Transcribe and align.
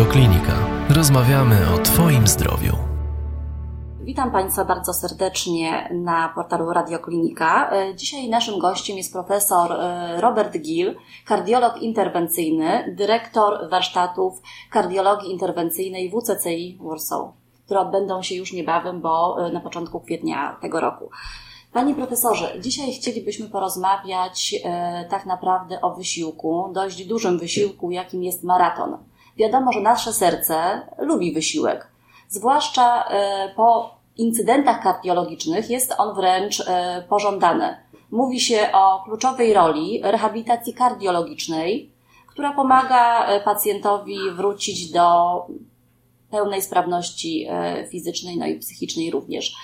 Radioklinika. 0.00 0.52
Rozmawiamy 0.88 1.56
o 1.74 1.78
Twoim 1.78 2.26
zdrowiu. 2.26 2.72
Witam 4.02 4.30
Państwa 4.30 4.64
bardzo 4.64 4.94
serdecznie 4.94 5.88
na 5.94 6.32
portalu 6.34 6.72
Radioklinika. 6.72 7.70
Dzisiaj 7.96 8.28
naszym 8.28 8.58
gościem 8.58 8.96
jest 8.96 9.12
profesor 9.12 9.72
e, 9.72 10.20
Robert 10.20 10.58
Gill, 10.58 10.96
kardiolog 11.26 11.82
interwencyjny, 11.82 12.94
dyrektor 12.96 13.70
warsztatów 13.70 14.42
kardiologii 14.70 15.32
interwencyjnej 15.32 16.10
WCCI 16.10 16.78
Warsaw, 16.80 17.32
które 17.64 17.80
odbędą 17.80 18.22
się 18.22 18.34
już 18.34 18.52
niebawem, 18.52 19.00
bo 19.00 19.46
e, 19.46 19.52
na 19.52 19.60
początku 19.60 20.00
kwietnia 20.00 20.56
tego 20.62 20.80
roku. 20.80 21.10
Panie 21.72 21.94
profesorze, 21.94 22.60
dzisiaj 22.60 22.92
chcielibyśmy 22.92 23.48
porozmawiać 23.48 24.54
e, 24.64 25.04
tak 25.10 25.26
naprawdę 25.26 25.80
o 25.80 25.94
wysiłku, 25.94 26.70
dość 26.72 27.06
dużym 27.06 27.38
wysiłku, 27.38 27.90
jakim 27.90 28.22
jest 28.22 28.44
maraton. 28.44 29.09
Wiadomo, 29.40 29.72
że 29.72 29.80
nasze 29.80 30.12
serce 30.12 30.80
lubi 30.98 31.32
wysiłek, 31.32 31.88
zwłaszcza 32.28 33.04
e, 33.04 33.52
po 33.56 33.94
incydentach 34.16 34.82
kardiologicznych 34.82 35.70
jest 35.70 35.94
on 35.98 36.16
wręcz 36.16 36.60
e, 36.60 37.04
pożądany. 37.08 37.76
Mówi 38.10 38.40
się 38.40 38.68
o 38.72 39.02
kluczowej 39.04 39.54
roli 39.54 40.00
rehabilitacji 40.02 40.74
kardiologicznej, 40.74 41.90
która 42.26 42.52
pomaga 42.52 43.26
e, 43.26 43.40
pacjentowi 43.40 44.18
wrócić 44.36 44.90
do 44.90 45.06
pełnej 46.30 46.62
sprawności 46.62 47.48
fizycznej, 47.90 48.36
no 48.36 48.46
i 48.46 48.58
psychicznej 48.58 49.10
również. 49.10 49.54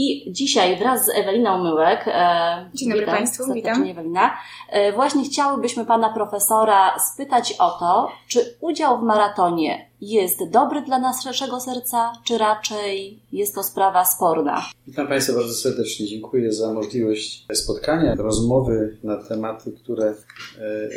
I 0.00 0.32
dzisiaj 0.32 0.78
wraz 0.78 1.06
z 1.06 1.08
Eweliną 1.08 1.62
Myłek, 1.62 2.04
e, 2.06 2.70
Dzień 2.74 2.88
dobry 2.88 3.00
witam, 3.00 3.16
Państwu, 3.16 3.54
witam. 3.54 3.82
Ewelina, 3.82 4.36
e, 4.70 4.92
właśnie 4.92 5.24
chciałybyśmy 5.24 5.86
Pana 5.86 6.12
Profesora 6.12 6.98
spytać 6.98 7.54
o 7.58 7.70
to, 7.70 8.08
czy 8.28 8.56
udział 8.60 9.00
w 9.00 9.02
maratonie 9.02 9.88
jest 10.00 10.50
dobry 10.50 10.82
dla 10.82 10.98
naszego 10.98 11.60
serca, 11.60 12.12
czy 12.24 12.38
raczej 12.38 13.22
jest 13.32 13.54
to 13.54 13.62
sprawa 13.62 14.04
sporna? 14.04 14.64
Witam 14.86 15.08
Państwa 15.08 15.32
bardzo 15.32 15.54
serdecznie. 15.54 16.06
Dziękuję 16.06 16.52
za 16.52 16.72
możliwość 16.72 17.46
spotkania, 17.52 18.14
rozmowy 18.14 18.96
na 19.02 19.16
tematy, 19.16 19.72
które 19.72 20.14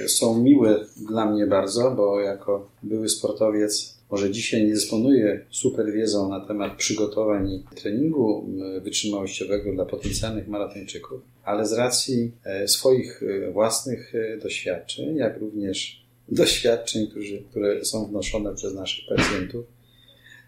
e, 0.04 0.08
są 0.08 0.38
miłe 0.38 0.86
dla 1.09 1.26
mnie 1.26 1.48
bardzo, 1.48 1.92
bo 1.92 2.20
jako 2.20 2.67
były 2.83 3.09
sportowiec 3.09 4.01
może 4.12 4.31
dzisiaj 4.31 4.66
nie 4.66 4.73
dysponuję 4.73 5.45
super 5.50 5.92
wiedzą 5.92 6.30
na 6.30 6.45
temat 6.45 6.78
przygotowań 6.78 7.52
i 7.52 7.64
treningu 7.76 8.45
m, 8.48 8.84
wytrzymałościowego 8.84 9.73
dla 9.73 9.86
potencjalnych 9.86 10.48
maratończyków, 10.48 11.22
ale 11.44 11.66
z 11.66 11.73
racji 11.73 12.32
e, 12.44 12.67
swoich 12.67 13.23
e, 13.23 13.52
własnych 13.52 14.16
e, 14.16 14.38
doświadczeń, 14.38 15.16
jak 15.16 15.38
również 15.38 16.06
doświadczeń, 16.42 17.08
które 17.50 17.86
są 17.86 18.06
wnoszone 18.06 18.56
przez 18.56 18.73
naszych 18.73 19.06
pacjentów, 19.09 19.66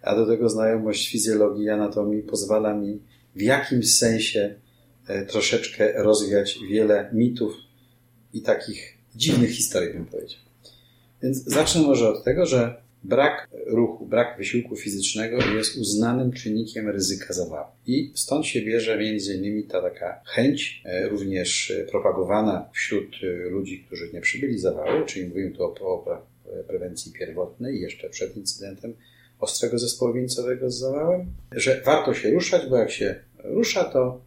a 0.02 0.16
do 0.16 0.26
tego 0.26 0.50
znajomość 0.50 1.12
fizjologii 1.12 1.66
i 1.66 1.70
anatomii 1.70 2.22
pozwala 2.22 2.74
mi 2.74 3.00
w 3.36 3.42
jakimś 3.42 3.96
sensie 3.98 4.56
troszeczkę 5.28 6.04
rozwiać 6.04 6.60
wiele 6.70 7.10
mitów 7.14 7.56
i 8.34 8.42
takich 8.42 8.98
dziwnych 9.16 9.52
historii, 9.52 9.94
bym 9.94 10.06
powiedział. 10.06 10.40
Więc 11.24 11.44
zacznę 11.44 11.82
może 11.82 12.10
od 12.10 12.24
tego, 12.24 12.46
że 12.46 12.84
brak 13.04 13.50
ruchu, 13.66 14.06
brak 14.06 14.38
wysiłku 14.38 14.76
fizycznego 14.76 15.38
jest 15.56 15.78
uznanym 15.78 16.32
czynnikiem 16.32 16.90
ryzyka 16.90 17.34
zawału. 17.34 17.68
I 17.88 18.12
stąd 18.16 18.46
się 18.46 18.62
bierze 18.62 18.98
między 18.98 19.36
innymi 19.36 19.64
ta 19.64 19.82
taka 19.82 20.22
chęć, 20.26 20.82
e, 20.86 21.10
również 21.10 21.72
e, 21.72 21.84
propagowana 21.84 22.70
wśród 22.74 23.16
e, 23.24 23.50
ludzi, 23.50 23.84
którzy 23.88 24.10
nie 24.14 24.22
przybyli 24.22 24.60
zawału, 24.60 25.06
czyli 25.06 25.28
mówimy 25.28 25.52
tu 25.52 25.64
o, 25.64 25.76
o 25.80 26.06
pre- 26.06 26.64
prewencji 26.68 27.12
pierwotnej, 27.12 27.82
jeszcze 27.82 28.10
przed 28.10 28.38
incydentem 28.38 28.94
ostrego 29.40 29.80
zespołu 29.80 30.14
wieńcowego 30.14 30.72
z 30.72 30.80
zawałem, 30.80 31.26
że 31.52 31.82
warto 31.86 32.14
się 32.14 32.32
ruszać, 32.32 32.70
bo 32.70 32.78
jak 32.78 32.92
się 32.92 33.16
rusza, 33.44 33.84
to 33.84 34.22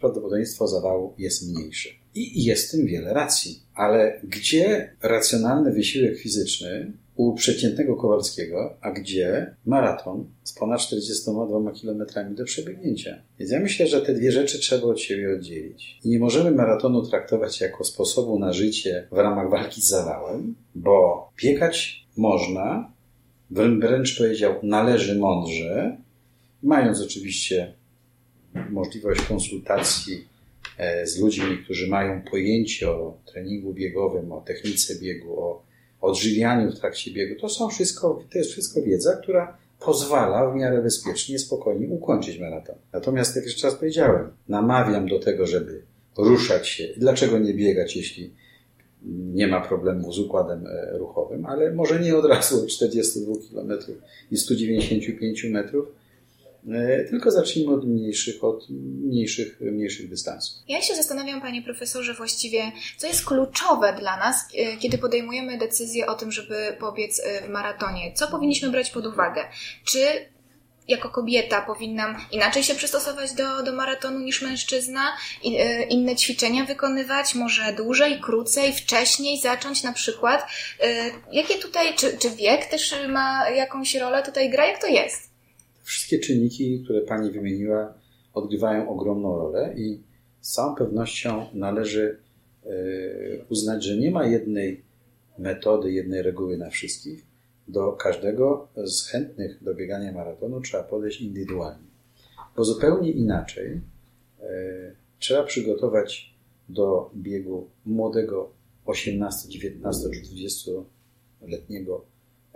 prawdopodobieństwo 0.00 0.68
zawału 0.68 1.14
jest 1.18 1.48
mniejsze. 1.48 1.90
I 2.14 2.44
jest 2.44 2.68
w 2.68 2.70
tym 2.70 2.86
wiele 2.86 3.14
racji. 3.14 3.60
Ale 3.74 4.20
gdzie 4.24 4.92
racjonalny 5.02 5.72
wysiłek 5.72 6.18
fizyczny 6.18 6.92
u 7.16 7.34
przeciętnego 7.34 7.96
Kowalskiego, 7.96 8.76
a 8.80 8.90
gdzie 8.90 9.54
maraton 9.66 10.26
z 10.44 10.52
ponad 10.52 10.80
42 10.80 11.72
km 11.82 12.04
do 12.34 12.44
przebiegnięcia? 12.44 13.18
Więc 13.38 13.50
ja 13.52 13.60
myślę, 13.60 13.86
że 13.86 14.02
te 14.02 14.14
dwie 14.14 14.32
rzeczy 14.32 14.58
trzeba 14.58 14.86
od 14.86 15.00
siebie 15.00 15.34
oddzielić. 15.34 15.98
I 16.04 16.08
nie 16.08 16.18
możemy 16.18 16.50
maratonu 16.50 17.06
traktować 17.06 17.60
jako 17.60 17.84
sposobu 17.84 18.38
na 18.38 18.52
życie 18.52 19.08
w 19.12 19.16
ramach 19.16 19.50
walki 19.50 19.82
z 19.82 19.86
zawałem, 19.86 20.54
bo 20.74 21.28
biegać 21.42 22.06
można, 22.16 22.92
wrę- 23.50 23.80
wręcz 23.80 24.18
powiedział, 24.18 24.54
należy 24.62 25.18
mądrze, 25.18 25.96
mając 26.62 27.00
oczywiście 27.02 27.74
możliwość 28.70 29.20
konsultacji 29.20 30.24
e, 30.78 31.06
z 31.06 31.18
ludźmi, 31.18 31.58
którzy 31.64 31.86
mają 31.88 32.22
pojęcie 32.30 32.90
o 32.90 33.16
treningu 33.26 33.74
biegowym, 33.74 34.32
o 34.32 34.40
technice 34.40 35.00
biegu, 35.00 35.40
o 35.40 35.65
odżywianiu 36.06 36.72
w 36.72 36.80
trakcie 36.80 37.10
biegu. 37.10 37.40
To 37.40 37.48
są 37.48 37.68
wszystko, 37.68 38.22
to 38.32 38.38
jest 38.38 38.50
wszystko 38.50 38.82
wiedza, 38.82 39.16
która 39.16 39.56
pozwala 39.80 40.50
w 40.50 40.54
miarę 40.54 40.82
bezpiecznie, 40.82 41.38
spokojnie 41.38 41.88
ukończyć 41.88 42.38
maraton. 42.38 42.76
Natomiast, 42.92 43.36
jak 43.36 43.44
jeszcze 43.44 43.66
raz 43.66 43.76
powiedziałem, 43.76 44.30
namawiam 44.48 45.08
do 45.08 45.18
tego, 45.18 45.46
żeby 45.46 45.82
ruszać 46.16 46.68
się. 46.68 46.88
Dlaczego 46.96 47.38
nie 47.38 47.54
biegać, 47.54 47.96
jeśli 47.96 48.34
nie 49.34 49.46
ma 49.46 49.60
problemu 49.60 50.12
z 50.12 50.18
układem 50.18 50.66
e, 50.66 50.98
ruchowym, 50.98 51.46
ale 51.46 51.72
może 51.72 52.00
nie 52.00 52.16
od 52.16 52.24
razu 52.24 52.62
od 52.62 52.66
42 52.66 53.34
km 53.50 53.72
i 54.30 54.36
195 54.36 55.44
metrów, 55.44 55.88
tylko 57.10 57.30
zacznijmy 57.30 57.74
od 57.74 57.86
mniejszych, 57.86 58.44
od 58.44 58.70
mniejszych, 58.70 59.60
mniejszych 59.60 60.10
dystansów. 60.10 60.62
Ja 60.68 60.82
się 60.82 60.94
zastanawiam, 60.94 61.40
panie 61.40 61.62
profesorze, 61.62 62.14
właściwie, 62.14 62.72
co 62.96 63.06
jest 63.06 63.24
kluczowe 63.24 63.96
dla 63.98 64.16
nas, 64.16 64.36
e, 64.58 64.76
kiedy 64.76 64.98
podejmujemy 64.98 65.58
decyzję 65.58 66.06
o 66.06 66.14
tym, 66.14 66.32
żeby 66.32 66.76
pobiec 66.80 67.20
e, 67.24 67.46
w 67.46 67.48
maratonie. 67.48 68.12
Co 68.14 68.28
powinniśmy 68.28 68.70
brać 68.70 68.90
pod 68.90 69.06
uwagę? 69.06 69.44
Czy 69.84 69.98
jako 70.88 71.10
kobieta 71.10 71.62
powinnam 71.62 72.16
inaczej 72.32 72.62
się 72.62 72.74
przystosować 72.74 73.32
do, 73.32 73.62
do 73.62 73.72
maratonu 73.72 74.18
niż 74.18 74.42
mężczyzna? 74.42 75.16
I, 75.42 75.56
e, 75.56 75.82
inne 75.82 76.16
ćwiczenia 76.16 76.64
wykonywać? 76.64 77.34
Może 77.34 77.72
dłużej, 77.72 78.20
krócej, 78.20 78.72
wcześniej 78.72 79.40
zacząć 79.40 79.82
na 79.82 79.92
przykład? 79.92 80.46
E, 80.80 81.10
Jakie 81.32 81.54
tutaj, 81.54 81.94
czy, 81.94 82.18
czy 82.18 82.30
wiek 82.30 82.66
też 82.66 82.94
ma 83.08 83.50
jakąś 83.50 83.94
rolę 83.94 84.22
tutaj 84.22 84.50
gra? 84.50 84.66
Jak 84.66 84.80
to 84.80 84.86
jest? 84.86 85.25
Wszystkie 85.86 86.18
czynniki, 86.18 86.80
które 86.84 87.00
Pani 87.00 87.30
wymieniła, 87.30 87.94
odgrywają 88.34 88.88
ogromną 88.88 89.38
rolę 89.38 89.74
i 89.76 90.02
z 90.40 90.52
całą 90.52 90.74
pewnością 90.74 91.46
należy 91.54 92.18
e, 92.64 92.68
uznać, 93.48 93.84
że 93.84 93.96
nie 93.96 94.10
ma 94.10 94.26
jednej 94.26 94.82
metody, 95.38 95.92
jednej 95.92 96.22
reguły 96.22 96.56
na 96.56 96.70
wszystkich. 96.70 97.26
Do 97.68 97.92
każdego 97.92 98.68
z 98.84 99.06
chętnych 99.06 99.64
do 99.64 99.74
biegania 99.74 100.12
maratonu 100.12 100.60
trzeba 100.60 100.82
podejść 100.82 101.20
indywidualnie, 101.20 101.88
bo 102.56 102.64
zupełnie 102.64 103.10
inaczej 103.10 103.80
e, 104.40 104.94
trzeba 105.18 105.42
przygotować 105.42 106.34
do 106.68 107.10
biegu 107.16 107.70
młodego 107.84 108.50
18, 108.86 109.48
19 109.48 110.08
czy 110.10 110.22
20-letniego 110.22 112.04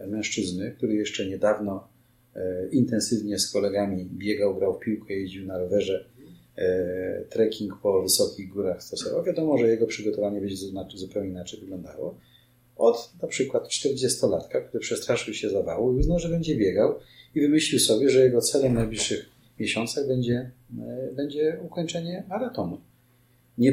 mężczyzny, 0.06 0.74
który 0.76 0.94
jeszcze 0.94 1.26
niedawno 1.26 1.89
intensywnie 2.72 3.38
z 3.38 3.50
kolegami 3.52 4.04
biegał, 4.04 4.56
grał 4.56 4.74
w 4.74 4.78
piłkę, 4.80 5.14
jeździł 5.14 5.46
na 5.46 5.58
rowerze, 5.58 6.04
e, 6.56 7.24
trekking 7.30 7.72
po 7.82 8.02
wysokich 8.02 8.48
górach 8.48 8.82
stosował. 8.82 9.24
Wiadomo, 9.24 9.58
że 9.58 9.68
jego 9.68 9.86
przygotowanie 9.86 10.40
będzie 10.40 10.56
zupełnie- 10.94 11.30
inaczej 11.30 11.60
wyglądało. 11.60 12.18
Od 12.76 13.12
na 13.22 13.28
przykład 13.28 13.68
40-latka, 13.68 14.60
który 14.68 14.80
przestraszył 14.80 15.34
się 15.34 15.50
zawału 15.50 15.94
i 15.96 15.98
uznał, 15.98 16.18
że 16.18 16.28
będzie 16.28 16.56
biegał 16.56 16.94
i 17.34 17.40
wymyślił 17.40 17.80
sobie, 17.80 18.10
że 18.10 18.20
jego 18.20 18.40
celem 18.40 18.72
w 18.72 18.74
najbliższych 18.74 19.26
miesiącach 19.60 20.08
będzie, 20.08 20.50
e, 20.80 21.12
będzie 21.16 21.58
ukończenie 21.64 22.24
maratonu. 22.28 22.80
Nie, 23.58 23.70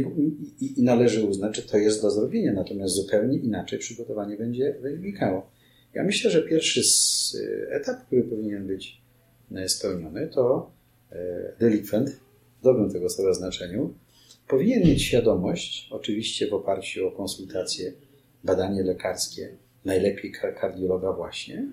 i- 0.62 0.80
I 0.80 0.83
należy 0.83 1.25
uznać, 1.25 1.56
że 1.56 1.62
to 1.62 1.77
jest 1.77 2.01
do 2.01 2.12
zrobienia, 2.12 2.54
natomiast 2.54 2.95
zupełnie 2.95 3.38
inaczej 3.38 3.80
przygotowanie 3.80 4.38
będzie 4.38 4.75
wynikało. 4.81 5.50
Ja 5.94 6.04
myślę, 6.04 6.31
że 6.31 6.42
pierwszy 6.42 6.84
z, 6.84 7.38
etap, 7.69 8.06
który 8.06 8.24
powinien 8.24 8.68
być 8.68 9.01
e, 9.56 9.69
spełniony, 9.69 10.28
to 10.28 10.72
e, 11.12 11.54
delikwent, 11.60 12.10
w 12.60 12.63
dobrym 12.63 12.92
tego 12.92 13.10
słowa 13.10 13.34
znaczeniu, 13.34 13.94
powinien 14.48 14.84
mieć 14.84 15.01
świadomość, 15.01 15.88
oczywiście 15.92 16.48
w 16.48 16.54
oparciu 16.54 17.07
o 17.07 17.12
konsultacje, 17.12 17.94
badanie 18.44 18.84
lekarskie, 18.84 19.57
najlepiej 19.86 20.31
kar- 20.31 20.56
kardiologa 20.56 21.13
właśnie, 21.13 21.72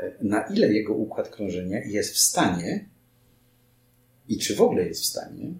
e, 0.00 0.12
na 0.22 0.42
ile 0.42 0.72
jego 0.72 0.94
układ 0.94 1.28
krążenia 1.28 1.80
jest 1.86 2.14
w 2.14 2.18
stanie 2.18 2.88
i 4.28 4.38
czy 4.38 4.54
w 4.54 4.60
ogóle 4.60 4.86
jest 4.86 5.02
w 5.02 5.06
stanie 5.06 5.54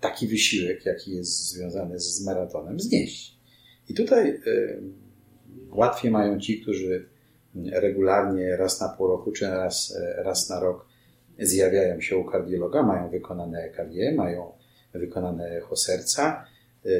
taki 0.00 0.28
wysiłek, 0.28 0.86
jaki 0.86 1.10
jest 1.10 1.48
związany 1.48 2.00
z 2.00 2.24
maratonem, 2.24 2.80
znieść. 2.80 3.38
I 3.88 3.94
tutaj 3.94 4.30
e, 4.30 4.40
łatwiej 5.70 6.10
mają 6.10 6.40
ci, 6.40 6.60
którzy 6.60 7.08
regularnie 7.72 8.56
raz 8.56 8.80
na 8.80 8.88
pół 8.88 9.06
roku 9.06 9.32
czy 9.32 9.46
raz, 9.46 9.98
raz 10.16 10.50
na 10.50 10.60
rok 10.60 10.86
zjawiają 11.38 12.00
się 12.00 12.16
u 12.16 12.24
kardiologa, 12.24 12.82
mają 12.82 13.10
wykonane 13.10 13.58
EKG, 13.62 14.16
mają 14.16 14.52
wykonane 14.94 15.44
echo 15.50 15.76
serca, 15.76 16.44
e, 16.86 16.90
e, 16.90 16.98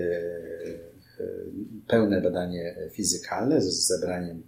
pełne 1.88 2.20
badanie 2.20 2.76
fizykalne 2.90 3.62
z 3.62 3.86
zebraniem 3.86 4.42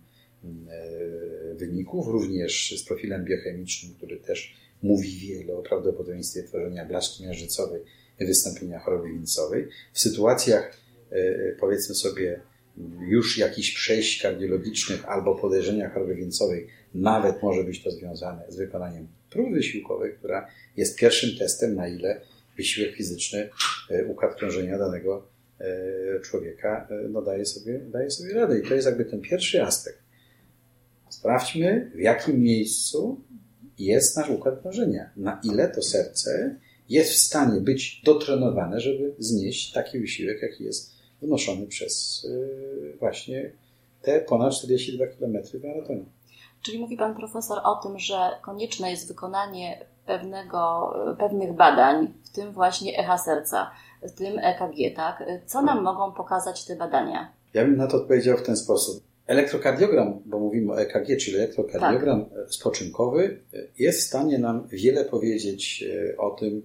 e, 0.45 1.55
wyników, 1.55 2.09
również 2.09 2.81
z 2.81 2.85
profilem 2.85 3.25
biochemicznym, 3.25 3.95
który 3.95 4.17
też 4.17 4.57
mówi 4.83 5.19
wiele 5.19 5.57
o 5.57 5.63
prawdopodobieństwie 5.63 6.43
tworzenia 6.43 6.87
blaszki 6.87 7.25
miażdżycowej 7.25 7.83
i 8.21 8.27
wystąpienia 8.27 8.79
choroby 8.79 9.09
wieńcowej. 9.09 9.69
W 9.93 10.01
sytuacjach, 10.01 10.77
powiedzmy 11.61 11.95
sobie, 11.95 12.41
już 13.01 13.39
jakichś 13.39 13.75
przejść 13.75 14.23
kardiologicznych 14.23 15.09
albo 15.09 15.35
podejrzenia 15.35 15.91
choroby 15.91 16.15
wieńcowej, 16.15 16.67
nawet 16.95 17.43
może 17.43 17.65
być 17.65 17.83
to 17.83 17.91
związane 17.91 18.45
z 18.49 18.57
wykonaniem 18.57 19.09
próby 19.31 19.55
wysiłkowej, 19.55 20.15
która 20.15 20.47
jest 20.77 20.99
pierwszym 20.99 21.39
testem, 21.39 21.75
na 21.75 21.89
ile 21.89 22.21
wysiłek 22.57 22.95
fizyczny, 22.95 23.51
e, 23.91 24.05
układ 24.05 24.35
krążenia 24.35 24.79
danego 24.79 25.27
e, 25.61 26.21
człowieka 26.21 26.89
e, 26.91 27.09
no, 27.09 27.23
daje, 27.23 27.47
sobie, 27.47 27.79
daje 27.79 28.11
sobie 28.11 28.35
radę. 28.35 28.59
I 28.59 28.69
to 28.69 28.75
jest 28.75 28.87
jakby 28.87 29.05
ten 29.05 29.21
pierwszy 29.21 29.63
aspekt. 29.63 29.99
Sprawdźmy, 31.09 31.91
w 31.95 31.99
jakim 31.99 32.41
miejscu 32.41 33.21
jest 33.79 34.17
nasz 34.17 34.31
układ 34.31 34.61
krążenia. 34.61 35.11
Na 35.17 35.41
ile 35.45 35.69
to 35.69 35.83
serce 35.83 36.57
jest 36.89 37.13
w 37.13 37.17
stanie 37.17 37.61
być 37.61 38.03
dotrenowane, 38.05 38.81
żeby 38.81 39.15
znieść 39.19 39.73
taki 39.73 40.01
wysiłek, 40.01 40.43
jaki 40.43 40.65
jest 40.65 41.00
wnoszony 41.23 41.67
przez 41.67 42.27
właśnie 42.99 43.53
te 44.03 44.21
ponad 44.21 44.53
42 44.53 45.07
km 45.07 45.39
maratonie. 45.65 46.05
Czyli 46.63 46.79
mówi 46.79 46.97
Pan 46.97 47.15
Profesor 47.15 47.59
o 47.65 47.75
tym, 47.75 47.99
że 47.99 48.31
konieczne 48.43 48.91
jest 48.91 49.09
wykonanie 49.09 49.85
pewnego, 50.07 50.95
pewnych 51.19 51.53
badań, 51.53 52.15
w 52.25 52.31
tym 52.31 52.53
właśnie 52.53 52.99
echa 52.99 53.19
serca, 53.19 53.71
w 54.03 54.11
tym 54.11 54.39
EKG, 54.39 54.97
tak? 54.97 55.25
Co 55.47 55.63
nam 55.63 55.83
mogą 55.83 56.13
pokazać 56.13 56.65
te 56.65 56.77
badania? 56.77 57.33
Ja 57.55 57.65
bym 57.65 57.77
na 57.77 57.87
to 57.87 57.97
odpowiedział 57.97 58.37
w 58.37 58.43
ten 58.43 58.57
sposób. 58.57 59.03
Elektrokardiogram, 59.27 60.23
bo 60.27 60.39
mówimy 60.39 60.73
o 60.73 60.81
EKG, 60.81 61.17
czyli 61.21 61.37
elektrokardiogram 61.37 62.25
tak. 62.25 62.53
spoczynkowy, 62.53 63.41
jest 63.79 64.01
w 64.01 64.07
stanie 64.07 64.39
nam 64.39 64.69
wiele 64.69 65.05
powiedzieć 65.05 65.85
e, 66.13 66.17
o 66.17 66.31
tym, 66.31 66.63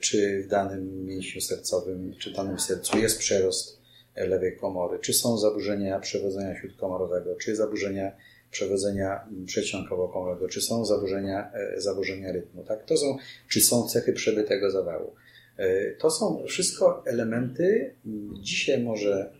czy 0.00 0.42
w 0.42 0.48
danym 0.48 1.04
mięśniu 1.06 1.40
sercowym, 1.40 2.14
czy 2.18 2.30
w 2.30 2.36
danym 2.36 2.58
sercu 2.58 2.98
jest 2.98 3.18
przerost 3.18 3.78
lewej 4.16 4.56
komory, 4.56 4.98
czy 4.98 5.12
są 5.12 5.38
zaburzenia 5.38 6.00
przewodzenia 6.00 6.60
śródkomorowego, 6.60 7.36
czy 7.36 7.56
zaburzenia 7.56 8.12
przewodzenia 8.52 9.28
przedsionkowo-komorowego, 9.46 10.48
czy 10.48 10.60
są 10.60 10.84
zaburzenia, 10.84 11.52
e, 11.52 11.80
zaburzenia 11.80 12.32
rytmu, 12.32 12.64
tak? 12.64 12.84
To 12.84 12.96
są, 12.96 13.16
czy 13.48 13.60
są 13.60 13.88
cechy 13.88 14.12
przebytego 14.12 14.70
zawału. 14.70 15.14
E, 15.56 15.90
to 15.90 16.10
są 16.10 16.44
wszystko 16.46 17.06
elementy, 17.06 17.94
dzisiaj 18.40 18.82
może 18.82 19.32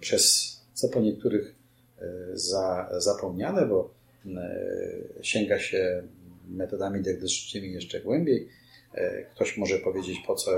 przez 0.00 0.52
co 0.74 0.88
po 0.88 1.00
niektórych 1.00 1.54
e, 1.98 2.04
za, 2.32 2.88
zapomniane, 2.98 3.66
bo 3.66 3.94
sięga 5.22 5.58
się 5.58 6.02
metodami 6.48 7.02
diagnostycznymi 7.02 7.72
jeszcze 7.72 8.00
głębiej. 8.00 8.48
Ktoś 9.34 9.56
może 9.56 9.78
powiedzieć, 9.78 10.18
po 10.26 10.34
co, 10.34 10.50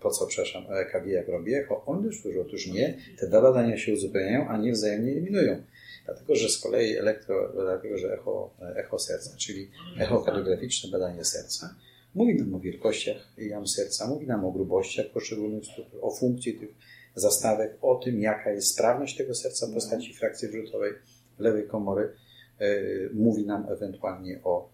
po 0.00 0.10
co 0.10 0.26
przepraszam, 0.26 0.64
EKG 0.70 1.06
jak 1.06 1.28
robi 1.28 1.54
echo. 1.54 1.84
On 1.86 2.04
już, 2.04 2.22
otóż 2.40 2.66
nie. 2.66 2.98
Te 3.18 3.26
dwa 3.26 3.42
badania 3.42 3.76
się 3.76 3.92
uzupełniają, 3.92 4.48
a 4.48 4.58
nie 4.58 4.72
wzajemnie 4.72 5.12
eliminują. 5.12 5.62
Dlatego, 6.04 6.34
że 6.34 6.48
z 6.48 6.58
kolei 6.58 6.96
elektro, 6.96 7.52
dlatego, 7.52 7.98
że 7.98 8.14
echo, 8.14 8.50
echo 8.76 8.98
serca, 8.98 9.36
czyli 9.36 9.70
echokardiograficzne 9.98 10.90
badanie 10.90 11.24
serca, 11.24 11.74
mówi 12.14 12.34
nam 12.34 12.54
o 12.54 12.60
wielkościach 12.60 13.32
jam 13.38 13.66
serca, 13.66 14.08
mówi 14.08 14.26
nam 14.26 14.44
o 14.44 14.52
grubościach 14.52 15.06
poszczególnych 15.10 15.64
struktur, 15.64 16.00
o 16.02 16.10
funkcji 16.10 16.58
tych 16.58 16.74
zastawek, 17.14 17.78
o 17.82 17.94
tym, 17.94 18.20
jaka 18.20 18.50
jest 18.50 18.68
sprawność 18.68 19.16
tego 19.16 19.34
serca 19.34 19.66
w 19.66 19.74
postaci 19.74 20.14
frakcji 20.14 20.48
wrzutowej 20.48 20.92
lewej 21.38 21.68
komory. 21.68 22.12
E, 22.58 22.80
mówi 23.14 23.46
nam 23.46 23.66
ewentualnie 23.72 24.40
o 24.44 24.68
e, 24.68 24.73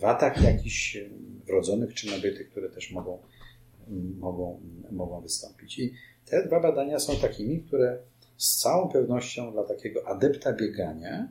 watach 0.00 0.42
jakichś 0.42 0.98
wrodzonych 1.46 1.94
czy 1.94 2.06
nabytych, 2.10 2.50
które 2.50 2.70
też 2.70 2.90
mogą, 2.90 3.18
mogą, 4.18 4.60
mogą 4.90 5.20
wystąpić. 5.20 5.78
I 5.78 5.92
te 6.24 6.46
dwa 6.46 6.60
badania 6.60 6.98
są 6.98 7.16
takimi, 7.16 7.60
które 7.60 7.98
z 8.36 8.56
całą 8.56 8.88
pewnością 8.88 9.52
dla 9.52 9.64
takiego 9.64 10.08
adepta 10.08 10.52
biegania 10.52 11.28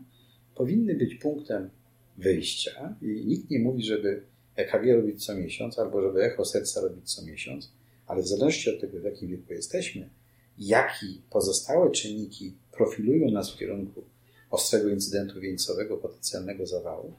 powinny 0.55 0.95
być 0.95 1.15
punktem 1.15 1.69
wyjścia 2.17 2.95
i 3.01 3.25
nikt 3.25 3.49
nie 3.49 3.59
mówi, 3.59 3.83
żeby 3.83 4.23
EKG 4.55 4.85
robić 4.95 5.25
co 5.25 5.35
miesiąc 5.35 5.79
albo 5.79 6.01
żeby 6.01 6.23
echo 6.23 6.45
serca 6.45 6.81
robić 6.81 7.13
co 7.15 7.25
miesiąc, 7.25 7.71
ale 8.07 8.21
w 8.21 8.27
zależności 8.27 8.69
od 8.69 8.81
tego, 8.81 8.99
w 8.99 9.03
jakim 9.03 9.29
wieku 9.29 9.53
jesteśmy, 9.53 10.09
jakie 10.57 11.07
pozostałe 11.29 11.91
czynniki 11.91 12.53
profilują 12.71 13.31
nas 13.31 13.51
w 13.51 13.57
kierunku 13.57 14.03
ostrego 14.51 14.89
incydentu 14.89 15.39
wieńcowego, 15.39 15.97
potencjalnego 15.97 16.65
zawału, 16.65 17.13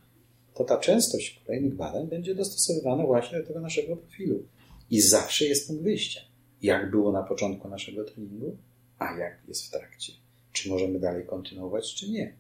to 0.55 0.65
ta 0.65 0.79
częstość 0.79 1.43
kolejnych 1.47 1.75
badań 1.75 2.07
będzie 2.07 2.35
dostosowywana 2.35 3.07
właśnie 3.07 3.41
do 3.41 3.47
tego 3.47 3.61
naszego 3.61 3.97
profilu. 3.97 4.43
I 4.91 5.01
zawsze 5.01 5.45
jest 5.45 5.67
punkt 5.67 5.83
wyjścia. 5.83 6.21
Jak 6.63 6.91
było 6.91 7.13
na 7.13 7.23
początku 7.23 7.69
naszego 7.69 8.05
treningu, 8.05 8.57
a 8.99 9.19
jak 9.19 9.39
jest 9.49 9.67
w 9.67 9.71
trakcie. 9.71 10.13
Czy 10.53 10.69
możemy 10.69 11.01
dalej 11.01 11.27
kontynuować, 11.27 11.95
czy 11.95 12.11
nie. 12.11 12.37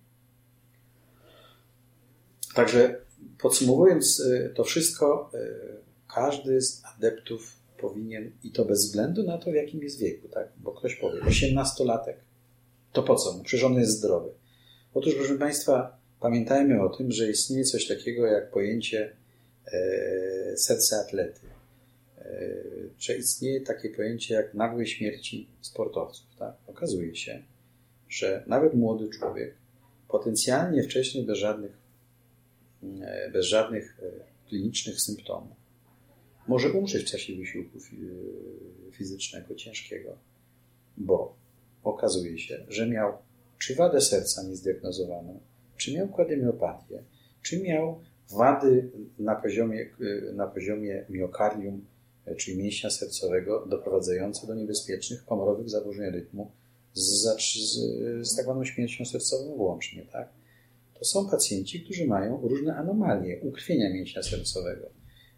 Także 2.55 3.00
podsumowując 3.39 4.21
y, 4.21 4.53
to 4.56 4.65
wszystko, 4.65 5.31
y, 5.35 6.09
każdy 6.15 6.61
z 6.61 6.83
adeptów 6.85 7.56
powinien, 7.79 8.33
i 8.44 8.50
to 8.50 8.65
bez 8.65 8.87
względu 8.87 9.23
na 9.23 9.39
to, 9.39 9.50
w 9.50 9.55
jakim 9.55 9.83
jest 9.83 9.99
wieku, 9.99 10.29
tak? 10.29 10.53
bo 10.56 10.73
ktoś 10.73 10.97
powie, 10.97 11.21
18-latek, 11.21 12.15
to 12.93 13.03
po 13.03 13.17
co 13.17 13.33
mu? 13.33 13.43
Przecież 13.43 13.65
on 13.65 13.75
jest 13.75 13.99
zdrowy. 13.99 14.31
Otóż, 14.94 15.15
proszę 15.15 15.39
Państwa, 15.39 15.99
pamiętajmy 16.21 16.83
o 16.83 16.89
tym, 16.89 17.12
że 17.12 17.31
istnieje 17.31 17.65
coś 17.65 17.89
takiego 17.89 18.27
jak 18.27 18.50
pojęcie 18.50 19.12
e, 19.67 20.56
serca 20.56 20.97
atlety. 21.00 21.41
E, 22.19 22.55
że 22.99 23.17
istnieje 23.17 23.61
takie 23.61 23.91
pojęcie 23.91 24.34
jak 24.34 24.55
nagłej 24.55 24.87
śmierci 24.87 25.46
sportowców. 25.61 26.27
Tak? 26.39 26.55
Okazuje 26.67 27.17
się, 27.17 27.43
że 28.08 28.44
nawet 28.46 28.75
młody 28.75 29.08
człowiek, 29.08 29.55
potencjalnie 30.08 30.82
wcześniej 30.82 31.27
bez 31.27 31.39
żadnych, 31.39 31.72
e, 33.03 33.31
bez 33.31 33.46
żadnych 33.46 34.01
e, 34.03 34.49
klinicznych 34.49 35.01
symptomów, 35.01 35.56
może 36.49 36.72
umrzeć 36.72 37.03
w 37.03 37.11
czasie 37.11 37.37
wysiłku 37.37 37.79
fizycznego 38.91 39.55
ciężkiego, 39.55 40.17
bo 40.96 41.37
okazuje 41.84 42.39
się, 42.39 42.65
że 42.69 42.87
miał 42.87 43.19
czy 43.62 43.74
wadę 43.74 44.00
serca 44.00 44.42
niezdiagnozowaną, 44.42 45.40
czy 45.76 45.94
miał 45.94 46.08
kardiomiopatię, 46.08 47.02
czy 47.42 47.62
miał 47.62 48.00
wady 48.31 48.90
na 49.19 49.36
poziomie, 49.36 49.86
na 50.34 50.46
poziomie 50.46 51.04
miokardium 51.08 51.84
czyli 52.36 52.56
mięśnia 52.56 52.90
sercowego, 52.90 53.66
doprowadzające 53.66 54.46
do 54.46 54.54
niebezpiecznych 54.54 55.24
komorowych 55.24 55.70
zaburzeń 55.70 56.10
rytmu 56.10 56.50
z, 56.94 57.22
z, 57.42 57.78
z 58.28 58.36
tak 58.36 58.44
zwaną 58.44 58.64
śmiercią 58.64 59.04
sercową 59.04 59.56
włącznie. 59.56 60.02
Tak? 60.12 60.28
To 60.98 61.04
są 61.04 61.31
pacjenci, 61.31 61.81
którzy 61.81 62.06
mają 62.06 62.40
różne 62.48 62.76
anomalie 62.76 63.40
ukrwienia 63.40 63.94
mięśnia 63.94 64.22
sercowego, 64.22 64.90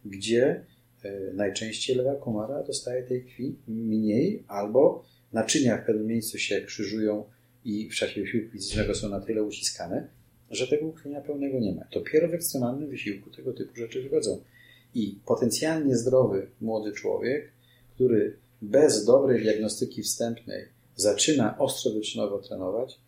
gdzie 0.04 0.64
e, 1.02 1.32
najczęściej 1.32 1.96
lewa 1.96 2.14
komora 2.14 2.62
dostaje 2.62 3.02
tej 3.02 3.24
krwi 3.24 3.56
mniej 3.68 4.44
albo 4.48 5.04
naczynia 5.32 5.76
w 5.76 5.86
pewnym 5.86 6.06
miejscu 6.06 6.38
się 6.38 6.60
krzyżują 6.60 7.24
i 7.64 7.90
w 7.90 7.94
czasie 7.94 8.20
wysiłku 8.20 8.52
fizycznego 8.52 8.94
są 8.94 9.08
na 9.08 9.20
tyle 9.20 9.42
uciskane, 9.42 10.08
że 10.50 10.68
tego 10.68 10.86
ukrwienia 10.86 11.20
pełnego 11.20 11.60
nie 11.60 11.72
ma. 11.72 11.82
Dopiero 11.92 12.28
w 12.28 12.34
ekstremalnym 12.34 12.90
wysiłku 12.90 13.30
tego 13.30 13.52
typu 13.52 13.76
rzeczy 13.76 14.02
wychodzą. 14.02 14.42
I 14.94 15.18
potencjalnie 15.26 15.96
zdrowy 15.96 16.46
młody 16.60 16.92
człowiek, 16.92 17.52
który 17.94 18.36
bez 18.62 19.04
dobrej 19.04 19.42
diagnostyki 19.42 20.02
wstępnej 20.02 20.68
zaczyna 20.96 21.58
ostrowyczynowo 21.58 22.38
trenować, 22.38 22.98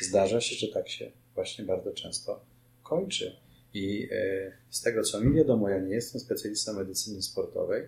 zdarza 0.00 0.40
się, 0.40 0.56
że 0.56 0.68
tak 0.68 0.88
się 0.88 1.10
właśnie 1.34 1.64
bardzo 1.64 1.92
często 1.92 2.40
kończy. 2.82 3.36
I 3.74 4.08
e, 4.12 4.52
z 4.70 4.82
tego, 4.82 5.02
co 5.02 5.20
mi 5.20 5.36
wiadomo, 5.36 5.68
ja 5.68 5.80
nie 5.80 5.94
jestem 5.94 6.20
specjalistą 6.20 6.72
medycyny 6.72 7.22
sportowej, 7.22 7.82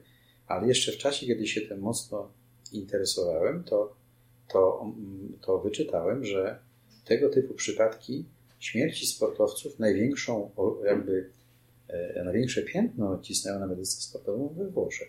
ale 0.47 0.69
jeszcze 0.69 0.93
w 0.93 0.97
czasie, 0.97 1.27
kiedy 1.27 1.47
się 1.47 1.61
tym 1.61 1.81
mocno 1.81 2.33
interesowałem, 2.73 3.65
to, 3.65 3.97
to, 4.53 4.81
mm, 4.83 5.39
to 5.41 5.59
wyczytałem, 5.59 6.25
że 6.25 6.59
tego 7.05 7.29
typu 7.29 7.55
przypadki 7.55 8.25
śmierci 8.59 9.07
sportowców 9.07 9.79
największą 9.79 10.51
jakby 10.85 11.31
E, 11.93 12.25
największe 12.25 12.63
piętno 12.63 13.11
odcisnęło 13.11 13.59
na 13.59 13.67
medycynę 13.67 14.03
sportową 14.03 14.49
we 14.49 14.69
Włoszech. 14.69 15.09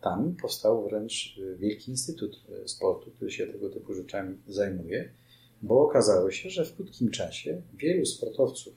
Tam 0.00 0.36
powstał 0.42 0.88
wręcz 0.88 1.38
e, 1.38 1.56
wielki 1.56 1.90
instytut 1.90 2.40
e, 2.64 2.68
sportu, 2.68 3.10
który 3.10 3.30
się 3.30 3.46
tego 3.46 3.70
typu 3.70 3.94
rzeczami 3.94 4.36
zajmuje. 4.48 5.10
bo 5.62 5.82
okazało 5.82 6.30
się, 6.30 6.50
że 6.50 6.64
w 6.64 6.76
krótkim 6.76 7.10
czasie 7.10 7.62
wielu 7.74 8.06
sportowców 8.06 8.74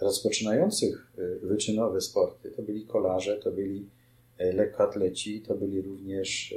rozpoczynających 0.00 1.12
wyczynowe 1.42 2.00
sporty, 2.00 2.50
to 2.50 2.62
byli 2.62 2.86
kolarze, 2.86 3.36
to 3.36 3.50
byli 3.52 3.86
lekkoatleci, 4.38 5.40
to 5.40 5.54
byli 5.54 5.82
również 5.82 6.54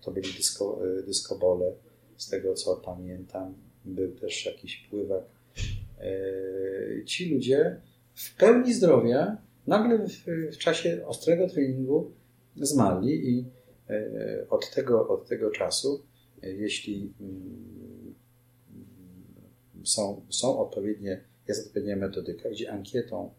to 0.00 0.10
byli 0.10 0.32
dysko, 0.36 0.80
dyskobole, 1.06 1.72
z 2.16 2.28
tego 2.28 2.54
co 2.54 2.76
pamiętam, 2.76 3.54
był 3.84 4.12
też 4.12 4.46
jakiś 4.46 4.76
pływak. 4.76 5.24
Ci 7.06 7.34
ludzie 7.34 7.80
w 8.14 8.36
pełni 8.36 8.74
zdrowia 8.74 9.36
nagle 9.66 9.98
w, 9.98 10.24
w 10.52 10.58
czasie 10.58 11.06
ostrego 11.06 11.48
treningu 11.48 12.12
zmarli 12.56 13.30
i 13.30 13.44
od 14.50 14.70
tego, 14.70 15.08
od 15.08 15.28
tego 15.28 15.50
czasu, 15.50 16.02
jeśli 16.42 17.12
mm, 17.20 18.14
są, 19.84 20.26
są 20.30 20.58
odpowiednie, 20.58 21.24
jest 21.48 21.66
odpowiednia 21.66 21.96
metodyka, 21.96 22.50
gdzie 22.50 22.72
ankietą 22.72 23.30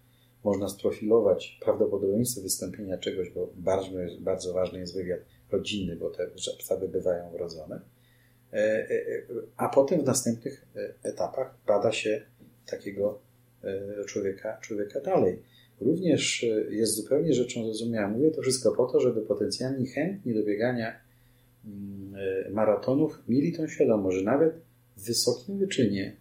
można 0.43 0.69
sprofilować 0.69 1.59
prawdopodobieństwo 1.61 2.41
wystąpienia 2.41 2.97
czegoś, 2.97 3.29
bo 3.29 3.49
bardzo, 3.55 3.89
bardzo 4.19 4.53
ważny 4.53 4.79
jest 4.79 4.95
wywiad 4.95 5.19
rodzinny, 5.51 5.95
bo 5.95 6.09
te 6.09 6.27
ptawy 6.59 6.87
bywają 6.87 7.31
wrodzone. 7.31 7.81
E, 8.53 8.57
e, 8.57 8.89
e, 8.89 9.23
a 9.57 9.69
potem 9.69 10.01
w 10.01 10.05
następnych 10.05 10.65
etapach 11.03 11.57
bada 11.67 11.91
się 11.91 12.21
takiego 12.65 13.19
człowieka, 14.07 14.57
człowieka 14.61 15.01
dalej. 15.01 15.41
Również 15.81 16.45
jest 16.69 16.95
zupełnie 16.95 17.33
rzeczą 17.33 17.63
zrozumiałą. 17.63 18.09
Mówię 18.09 18.31
to 18.31 18.41
wszystko 18.41 18.71
po 18.71 18.85
to, 18.85 18.99
żeby 18.99 19.21
potencjalni 19.21 19.87
chętni 19.87 20.33
do 20.33 20.43
biegania 20.43 20.99
mm, 21.65 22.53
maratonów 22.53 23.23
mieli 23.27 23.53
tą 23.53 23.67
świadomość, 23.67 24.17
że 24.17 24.23
nawet 24.23 24.53
w 24.97 25.05
wysokim 25.05 25.57
wyczynie 25.57 26.15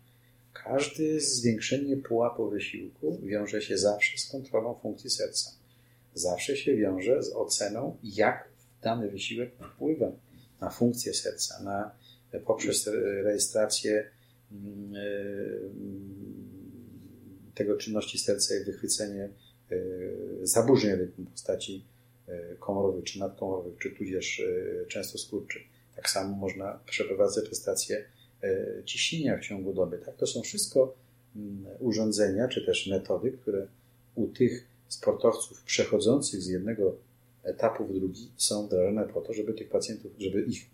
każde 0.68 1.20
zwiększenie 1.20 1.96
pułapu 1.96 2.50
wysiłku 2.50 3.20
wiąże 3.22 3.62
się 3.62 3.78
zawsze 3.78 4.18
z 4.18 4.26
kontrolą 4.26 4.74
funkcji 4.82 5.10
serca. 5.10 5.50
Zawsze 6.14 6.56
się 6.56 6.76
wiąże 6.76 7.22
z 7.22 7.32
oceną, 7.32 7.96
jak 8.02 8.48
dany 8.82 9.10
wysiłek 9.10 9.50
wpływa 9.74 10.12
na 10.60 10.70
funkcję 10.70 11.14
serca, 11.14 11.62
na, 11.62 11.90
poprzez 12.46 12.90
rejestrację 13.22 14.10
mm, 14.52 14.94
e, 14.96 15.00
tego 17.54 17.76
czynności 17.76 18.18
serca 18.18 18.54
i 18.56 18.64
wychwycenie 18.64 19.24
e, 19.24 19.76
zaburzeń 20.42 20.96
rytmu 20.96 21.24
w 21.24 21.30
postaci 21.30 21.84
e, 22.28 22.54
komorowych 22.54 23.04
czy 23.04 23.18
nadkomorowych, 23.18 23.78
czy 23.78 23.90
tudzież 23.90 24.42
często 24.88 25.18
skurczy. 25.18 25.58
Tak 25.96 26.10
samo 26.10 26.36
można 26.36 26.80
przeprowadzać 26.86 27.46
prestacje 27.46 28.04
E, 28.14 28.17
ciśnienia 28.84 29.38
w 29.38 29.40
ciągu 29.40 29.72
doby. 29.72 29.98
Tak? 29.98 30.16
To 30.16 30.26
są 30.26 30.42
wszystko 30.42 30.94
mm, 31.36 31.66
urządzenia, 31.80 32.48
czy 32.48 32.66
też 32.66 32.86
metody, 32.86 33.32
które 33.32 33.66
u 34.14 34.26
tych 34.26 34.68
sportowców 34.88 35.62
przechodzących 35.62 36.42
z 36.42 36.46
jednego 36.46 36.96
etapu 37.42 37.86
w 37.86 37.94
drugi 37.94 38.30
są 38.36 38.66
wdrażane 38.66 39.08
po 39.08 39.20
to, 39.20 39.32
żeby 39.32 39.54
tych 39.54 39.68
pacjentów, 39.68 40.12
żeby 40.18 40.42
ich, 40.42 40.70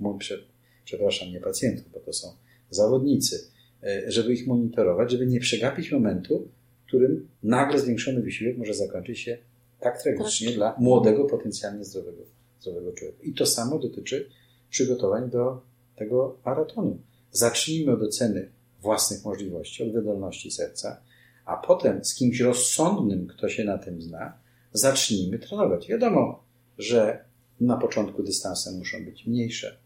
przepraszam, 0.84 1.28
nie 1.28 1.40
pacjentów, 1.40 1.92
bo 1.92 2.00
to 2.00 2.12
są 2.12 2.28
zawodnicy, 2.70 3.48
e, 3.82 4.10
żeby 4.10 4.32
ich 4.32 4.46
monitorować, 4.46 5.10
żeby 5.10 5.26
nie 5.26 5.40
przegapić 5.40 5.92
momentu, 5.92 6.48
w 6.84 6.86
którym 6.86 7.28
nagle 7.42 7.78
zwiększony 7.78 8.22
wysiłek 8.22 8.58
może 8.58 8.74
zakończyć 8.74 9.18
się 9.18 9.38
tak 9.80 10.02
tragicznie 10.02 10.52
dla 10.52 10.74
młodego, 10.78 11.24
potencjalnie 11.24 11.84
zdrowego, 11.84 12.22
zdrowego 12.60 12.92
człowieka. 12.92 13.18
I 13.22 13.32
to 13.34 13.46
samo 13.46 13.78
dotyczy 13.78 14.28
przygotowań 14.70 15.30
do 15.30 15.60
tego 15.96 16.36
maratonu. 16.44 16.98
Zacznijmy 17.36 17.92
od 17.92 18.02
oceny 18.02 18.48
własnych 18.82 19.24
możliwości, 19.24 19.82
od 19.82 19.92
wydolności 19.92 20.50
serca, 20.50 21.00
a 21.44 21.56
potem 21.56 22.04
z 22.04 22.14
kimś 22.14 22.40
rozsądnym, 22.40 23.26
kto 23.26 23.48
się 23.48 23.64
na 23.64 23.78
tym 23.78 24.02
zna, 24.02 24.38
zacznijmy 24.72 25.38
trenować. 25.38 25.88
Wiadomo, 25.88 26.44
że 26.78 27.24
na 27.60 27.76
początku 27.76 28.22
dystanse 28.22 28.72
muszą 28.72 29.04
być 29.04 29.26
mniejsze, 29.26 29.76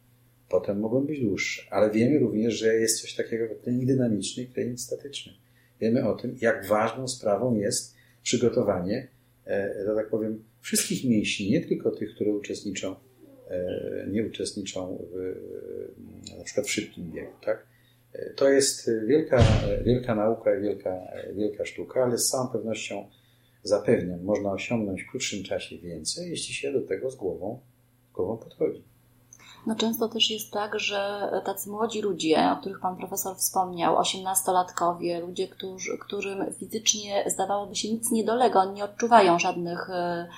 potem 0.49 0.81
mogą 0.81 1.01
być 1.01 1.21
dłuższe, 1.21 1.63
ale 1.71 1.91
wiemy 1.91 2.19
również, 2.19 2.55
że 2.55 2.75
jest 2.75 3.01
coś 3.01 3.15
takiego 3.15 3.45
jak 3.45 3.59
trening 3.59 3.87
dynamiczny 3.87 4.43
i 4.43 4.47
trening 4.47 4.81
statyczny. 4.81 5.33
Wiemy 5.81 6.09
o 6.09 6.15
tym, 6.15 6.37
jak 6.41 6.67
ważną 6.67 7.09
sprawą 7.09 7.55
jest 7.55 7.95
przygotowanie, 8.23 9.09
e, 9.47 9.75
że 9.87 9.95
tak 9.95 10.11
powiem, 10.11 10.45
wszystkich 10.61 11.05
mięśni, 11.05 11.51
nie 11.51 11.61
tylko 11.61 11.91
tych, 11.91 12.15
które 12.15 12.33
uczestniczą 12.33 12.95
nie 14.11 14.27
uczestniczą 14.27 14.99
w, 15.13 15.37
na 16.39 16.45
przykład 16.45 16.67
w 16.67 16.71
szybkim 16.71 17.11
biegu. 17.11 17.33
Tak? 17.45 17.67
E, 18.13 18.31
to 18.31 18.49
jest 18.49 18.91
wielka, 19.07 19.45
wielka 19.85 20.15
nauka 20.15 20.59
i 20.59 20.63
wielka, 20.63 21.01
wielka 21.35 21.65
sztuka, 21.65 22.05
ale 22.05 22.19
z 22.19 22.29
całą 22.29 22.49
pewnością 22.49 23.09
zapewniam, 23.63 24.23
można 24.23 24.53
osiągnąć 24.53 25.03
w 25.03 25.11
krótszym 25.11 25.45
czasie 25.45 25.79
więcej, 25.79 26.31
jeśli 26.31 26.55
się 26.55 26.73
do 26.73 26.81
tego 26.81 27.11
z 27.11 27.17
głową, 27.17 27.61
z 28.11 28.13
głową 28.13 28.37
podchodzi. 28.37 28.83
No 29.67 29.75
często 29.75 30.09
też 30.09 30.31
jest 30.31 30.53
tak, 30.53 30.81
że 30.81 31.31
tacy 31.45 31.71
młodzi 31.71 32.03
ludzie, 32.03 32.51
o 32.53 32.61
których 32.61 32.81
Pan 32.81 32.97
Profesor 32.97 33.37
wspomniał, 33.37 33.97
osiemnastolatkowie, 33.97 35.21
ludzie, 35.21 35.49
którzy, 35.49 35.99
którym 35.99 36.53
fizycznie 36.53 37.25
zdawałoby 37.27 37.77
się 37.77 37.93
nic 37.93 38.11
nie 38.11 38.25
dolega, 38.25 38.61
oni 38.61 38.73
nie 38.73 38.85
odczuwają 38.85 39.39
żadnych 39.39 39.91
e, 39.91 40.29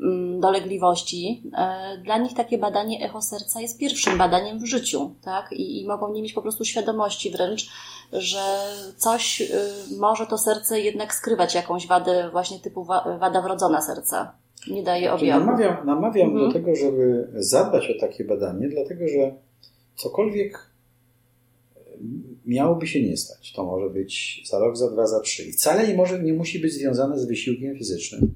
Mm, 0.00 0.40
dolegliwości, 0.40 1.42
e, 1.56 1.98
dla 1.98 2.18
nich 2.18 2.34
takie 2.34 2.58
badanie 2.58 3.04
echo 3.04 3.22
serca 3.22 3.60
jest 3.60 3.78
pierwszym 3.78 4.18
badaniem 4.18 4.58
w 4.58 4.66
życiu, 4.66 5.14
tak? 5.22 5.52
I, 5.52 5.80
I, 5.80 5.86
mogą 5.86 6.12
nie 6.12 6.22
mieć 6.22 6.32
po 6.32 6.42
prostu 6.42 6.64
świadomości 6.64 7.30
wręcz, 7.30 7.70
że 8.12 8.58
coś 8.96 9.40
y, 9.40 9.50
może 9.98 10.26
to 10.26 10.38
serce 10.38 10.80
jednak 10.80 11.14
skrywać, 11.14 11.54
jakąś 11.54 11.86
wadę 11.86 12.30
właśnie 12.30 12.58
typu 12.58 12.84
wada 13.18 13.42
wrodzona 13.42 13.82
serca. 13.82 14.32
Nie 14.70 14.82
daje 14.82 15.02
znaczy, 15.02 15.22
objawu. 15.22 15.46
Namawiam, 15.46 15.86
namawiam 15.86 16.28
mhm. 16.28 16.46
do 16.46 16.52
tego, 16.52 16.76
żeby 16.76 17.28
zadbać 17.34 17.90
o 17.90 18.00
takie 18.00 18.24
badanie, 18.24 18.68
dlatego 18.68 19.08
że 19.08 19.34
cokolwiek 19.96 20.70
miałoby 22.46 22.86
się 22.86 23.02
nie 23.02 23.16
stać. 23.16 23.52
To 23.52 23.64
może 23.64 23.90
być 23.90 24.42
za 24.50 24.58
rok, 24.58 24.76
za 24.76 24.90
dwa, 24.90 25.06
za 25.06 25.20
trzy. 25.20 25.44
I 25.44 25.52
wcale 25.52 25.88
nie, 25.88 25.94
może, 25.94 26.22
nie 26.22 26.32
musi 26.32 26.58
być 26.58 26.72
związane 26.72 27.18
z 27.18 27.24
wysiłkiem 27.24 27.76
fizycznym 27.76 28.34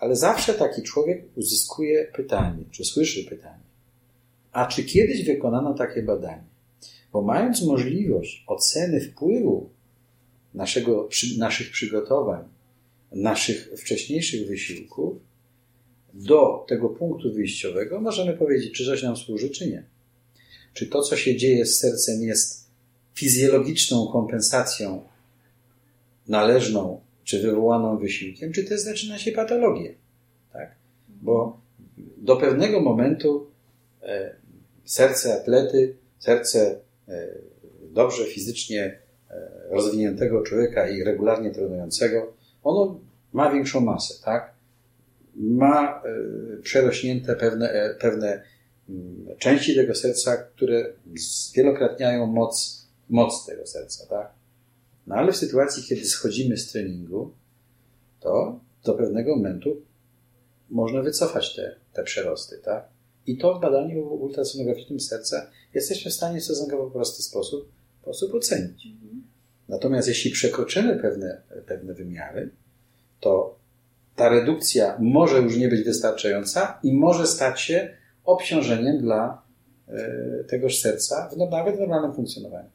ale 0.00 0.16
zawsze 0.16 0.54
taki 0.54 0.82
człowiek 0.82 1.24
uzyskuje 1.36 2.10
pytanie, 2.14 2.64
czy 2.70 2.84
słyszy 2.84 3.24
pytanie, 3.24 3.64
a 4.52 4.66
czy 4.66 4.84
kiedyś 4.84 5.24
wykonano 5.24 5.74
takie 5.74 6.02
badanie? 6.02 6.44
Bo 7.12 7.22
mając 7.22 7.62
możliwość 7.62 8.44
oceny 8.46 9.00
wpływu 9.00 9.70
naszego, 10.54 11.08
naszych 11.38 11.70
przygotowań, 11.70 12.44
naszych 13.12 13.70
wcześniejszych 13.76 14.48
wysiłków 14.48 15.16
do 16.14 16.64
tego 16.68 16.88
punktu 16.88 17.32
wyjściowego, 17.32 18.00
możemy 18.00 18.32
powiedzieć, 18.32 18.72
czy 18.74 18.84
coś 18.84 19.02
nam 19.02 19.16
służy, 19.16 19.50
czy 19.50 19.70
nie. 19.70 19.84
Czy 20.74 20.86
to, 20.86 21.02
co 21.02 21.16
się 21.16 21.36
dzieje 21.36 21.66
z 21.66 21.78
sercem, 21.78 22.22
jest 22.22 22.70
fizjologiczną 23.14 24.06
kompensacją 24.12 25.02
należną 26.28 27.00
czy 27.24 27.42
wywołaną 27.42 27.98
wysiłkiem, 27.98 28.52
czy 28.52 28.64
też 28.64 28.80
zaczyna 28.80 29.18
się 29.18 29.32
patologia. 29.32 29.90
Tak? 30.52 30.74
Bo 31.08 31.60
do 32.16 32.36
pewnego 32.36 32.80
momentu 32.80 33.46
e, 34.02 34.34
serce 34.84 35.34
atlety, 35.34 35.96
serce 36.18 36.80
e, 37.08 37.28
dobrze 37.82 38.24
fizycznie 38.24 38.98
e, 39.30 39.50
rozwiniętego 39.70 40.42
człowieka 40.42 40.88
i 40.88 41.04
regularnie 41.04 41.50
trenującego, 41.50 42.32
ono 42.64 43.00
ma 43.32 43.52
większą 43.52 43.80
masę, 43.80 44.14
tak? 44.24 44.59
Ma 45.36 46.02
przerośnięte 46.62 47.36
pewne, 47.36 47.94
pewne 48.00 48.42
mm, 48.88 49.26
części 49.38 49.74
tego 49.74 49.94
serca, 49.94 50.36
które 50.36 50.92
zwielokrotniają 51.16 52.26
moc, 52.26 52.86
moc 53.08 53.46
tego 53.46 53.66
serca, 53.66 54.06
tak? 54.06 54.32
No 55.06 55.14
ale 55.14 55.32
w 55.32 55.36
sytuacji, 55.36 55.82
kiedy 55.82 56.04
schodzimy 56.04 56.56
z 56.56 56.72
treningu, 56.72 57.34
to 58.20 58.60
do 58.84 58.94
pewnego 58.94 59.36
momentu 59.36 59.82
można 60.70 61.02
wycofać 61.02 61.56
te, 61.56 61.76
te 61.92 62.02
przerosty, 62.02 62.58
tak? 62.64 62.88
I 63.26 63.38
to 63.38 63.58
w 63.58 63.60
badaniu 63.60 64.14
ultrasonograficznym 64.14 65.00
serca 65.00 65.50
jesteśmy 65.74 66.10
w 66.10 66.14
stanie 66.14 66.40
w 66.40 66.44
stosunkowo 66.44 66.90
prosty 66.90 67.22
sposób, 67.22 67.68
sposób 68.02 68.34
ocenić. 68.34 68.88
Natomiast 69.68 70.08
jeśli 70.08 70.30
przekroczymy 70.30 70.98
pewne, 70.98 71.42
pewne 71.66 71.94
wymiary, 71.94 72.50
to 73.20 73.59
ta 74.20 74.28
redukcja 74.28 74.96
może 74.98 75.38
już 75.38 75.56
nie 75.56 75.68
być 75.68 75.84
wystarczająca 75.84 76.78
i 76.82 76.92
może 76.92 77.26
stać 77.26 77.60
się 77.60 77.88
obciążeniem 78.24 78.98
dla 78.98 79.42
e, 79.88 80.44
tegoż 80.48 80.78
serca 80.78 81.28
w, 81.28 81.36
no, 81.36 81.46
nawet 81.46 81.80
normalnym 81.80 82.14
funkcjonowaniu. 82.14 82.68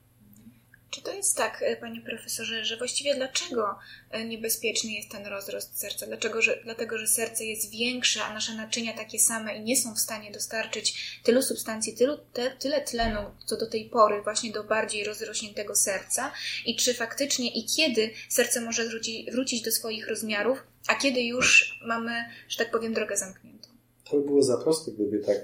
Czy 0.89 1.01
to 1.01 1.13
jest 1.13 1.37
tak, 1.37 1.63
e, 1.63 1.75
panie 1.75 2.01
profesorze, 2.01 2.65
że 2.65 2.77
właściwie 2.77 3.15
dlaczego 3.15 3.75
e, 4.11 4.25
niebezpieczny 4.25 4.91
jest 4.91 5.11
ten 5.11 5.25
rozrost 5.25 5.79
serca? 5.79 6.05
Dlaczego, 6.05 6.41
że, 6.41 6.59
dlatego, 6.63 6.97
że 6.97 7.07
serce 7.07 7.45
jest 7.45 7.71
większe, 7.71 8.23
a 8.23 8.33
nasze 8.33 8.55
naczynia 8.55 8.93
takie 8.93 9.19
same 9.19 9.57
i 9.57 9.63
nie 9.63 9.77
są 9.77 9.95
w 9.95 9.99
stanie 9.99 10.31
dostarczyć 10.31 11.19
tylu 11.23 11.41
substancji, 11.41 11.93
tylu, 11.93 12.17
te, 12.33 12.51
tyle 12.51 12.81
tlenu, 12.81 13.19
co 13.45 13.57
do 13.57 13.69
tej 13.69 13.89
pory, 13.89 14.21
właśnie 14.21 14.51
do 14.51 14.63
bardziej 14.63 15.03
rozrośniętego 15.03 15.75
serca? 15.75 16.31
I 16.65 16.75
czy 16.75 16.93
faktycznie 16.93 17.53
i 17.53 17.65
kiedy 17.65 18.09
serce 18.29 18.61
może 18.61 18.87
wróci, 18.87 19.27
wrócić 19.31 19.61
do 19.61 19.71
swoich 19.71 20.07
rozmiarów, 20.07 20.63
a 20.87 20.95
kiedy 20.95 21.21
już 21.23 21.79
mamy, 21.87 22.11
że 22.49 22.57
tak 22.57 22.71
powiem, 22.71 22.93
drogę 22.93 23.17
zamkniętą? 23.17 23.69
To 24.03 24.17
by 24.17 24.25
było 24.25 24.43
za 24.43 24.57
proste, 24.57 24.91
gdyby 24.91 25.19
tak 25.19 25.37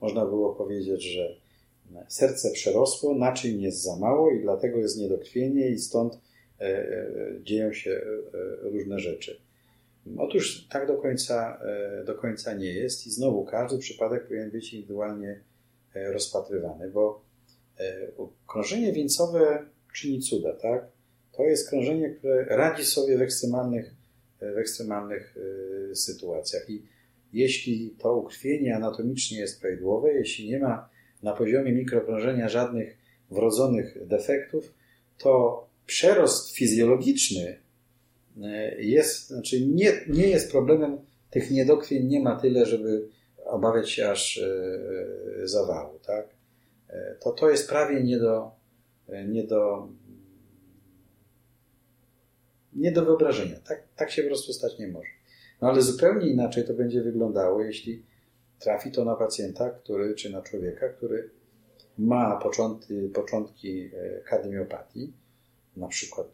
można 0.00 0.24
było 0.24 0.54
powiedzieć, 0.54 1.02
że 1.02 1.41
serce 2.08 2.50
przerosło, 2.50 3.14
naczyń 3.14 3.60
jest 3.62 3.82
za 3.82 3.96
mało 3.96 4.30
i 4.30 4.40
dlatego 4.40 4.78
jest 4.78 4.98
niedokrwienie 4.98 5.68
i 5.68 5.78
stąd 5.78 6.14
e, 6.14 6.64
e, 6.64 7.06
dzieją 7.42 7.72
się 7.72 7.90
e, 7.90 8.70
różne 8.70 8.98
rzeczy. 8.98 9.40
Otóż 10.18 10.68
tak 10.68 10.86
do 10.86 10.96
końca, 10.96 11.60
do 12.06 12.14
końca 12.14 12.54
nie 12.54 12.72
jest 12.72 13.06
i 13.06 13.10
znowu 13.10 13.44
każdy 13.44 13.78
przypadek 13.78 14.26
powinien 14.26 14.50
być 14.50 14.72
indywidualnie 14.72 15.40
rozpatrywany, 15.94 16.90
bo 16.90 17.22
krążenie 18.48 18.92
wieńcowe 18.92 19.66
czyni 19.94 20.20
cuda, 20.20 20.52
tak? 20.52 20.86
To 21.32 21.42
jest 21.42 21.70
krążenie, 21.70 22.10
które 22.10 22.44
radzi 22.44 22.84
sobie 22.84 23.18
w 23.18 23.22
ekstremalnych, 23.22 23.94
w 24.40 24.58
ekstremalnych 24.58 25.36
sytuacjach 25.94 26.70
i 26.70 26.82
jeśli 27.32 27.90
to 27.98 28.16
ukrwienie 28.16 28.76
anatomicznie 28.76 29.38
jest 29.38 29.60
prawidłowe, 29.60 30.12
jeśli 30.12 30.48
nie 30.48 30.58
ma 30.58 30.88
na 31.22 31.32
poziomie 31.32 31.72
mikrokrążenia 31.72 32.48
żadnych 32.48 32.98
wrodzonych 33.30 34.06
defektów, 34.06 34.74
to 35.18 35.66
przerost 35.86 36.50
fizjologiczny 36.50 37.58
e, 38.42 38.82
jest, 38.82 39.28
znaczy 39.28 39.66
nie, 39.66 39.92
nie 40.08 40.28
jest 40.28 40.50
problemem, 40.50 40.98
tych 41.30 41.50
niedokrwień 41.50 42.06
nie 42.06 42.20
ma 42.20 42.36
tyle, 42.36 42.66
żeby 42.66 43.08
obawiać 43.44 43.90
się 43.90 44.10
aż 44.10 44.38
e, 44.38 45.48
zawału. 45.48 45.98
Tak? 45.98 46.28
E, 46.88 47.16
to, 47.20 47.32
to 47.32 47.50
jest 47.50 47.68
prawie 47.68 48.02
nie 48.02 48.18
do, 48.18 48.50
nie 49.28 49.44
do, 49.44 49.88
nie 52.72 52.92
do 52.92 53.04
wyobrażenia. 53.04 53.56
Tak, 53.68 53.82
tak 53.96 54.10
się 54.10 54.22
po 54.22 54.28
prostu 54.28 54.52
stać 54.52 54.78
nie 54.78 54.88
może. 54.88 55.10
No 55.60 55.68
ale 55.68 55.82
zupełnie 55.82 56.26
inaczej 56.26 56.64
to 56.64 56.74
będzie 56.74 57.02
wyglądało, 57.02 57.62
jeśli 57.62 58.02
trafi 58.62 58.90
to 58.90 59.04
na 59.04 59.16
pacjenta, 59.16 59.70
który, 59.70 60.14
czy 60.14 60.30
na 60.30 60.42
człowieka, 60.42 60.88
który 60.88 61.30
ma 61.98 62.36
początki, 62.36 62.94
początki 63.14 63.90
e, 63.94 64.20
kardiopatii, 64.20 65.12
na 65.76 65.88
przykład 65.88 66.26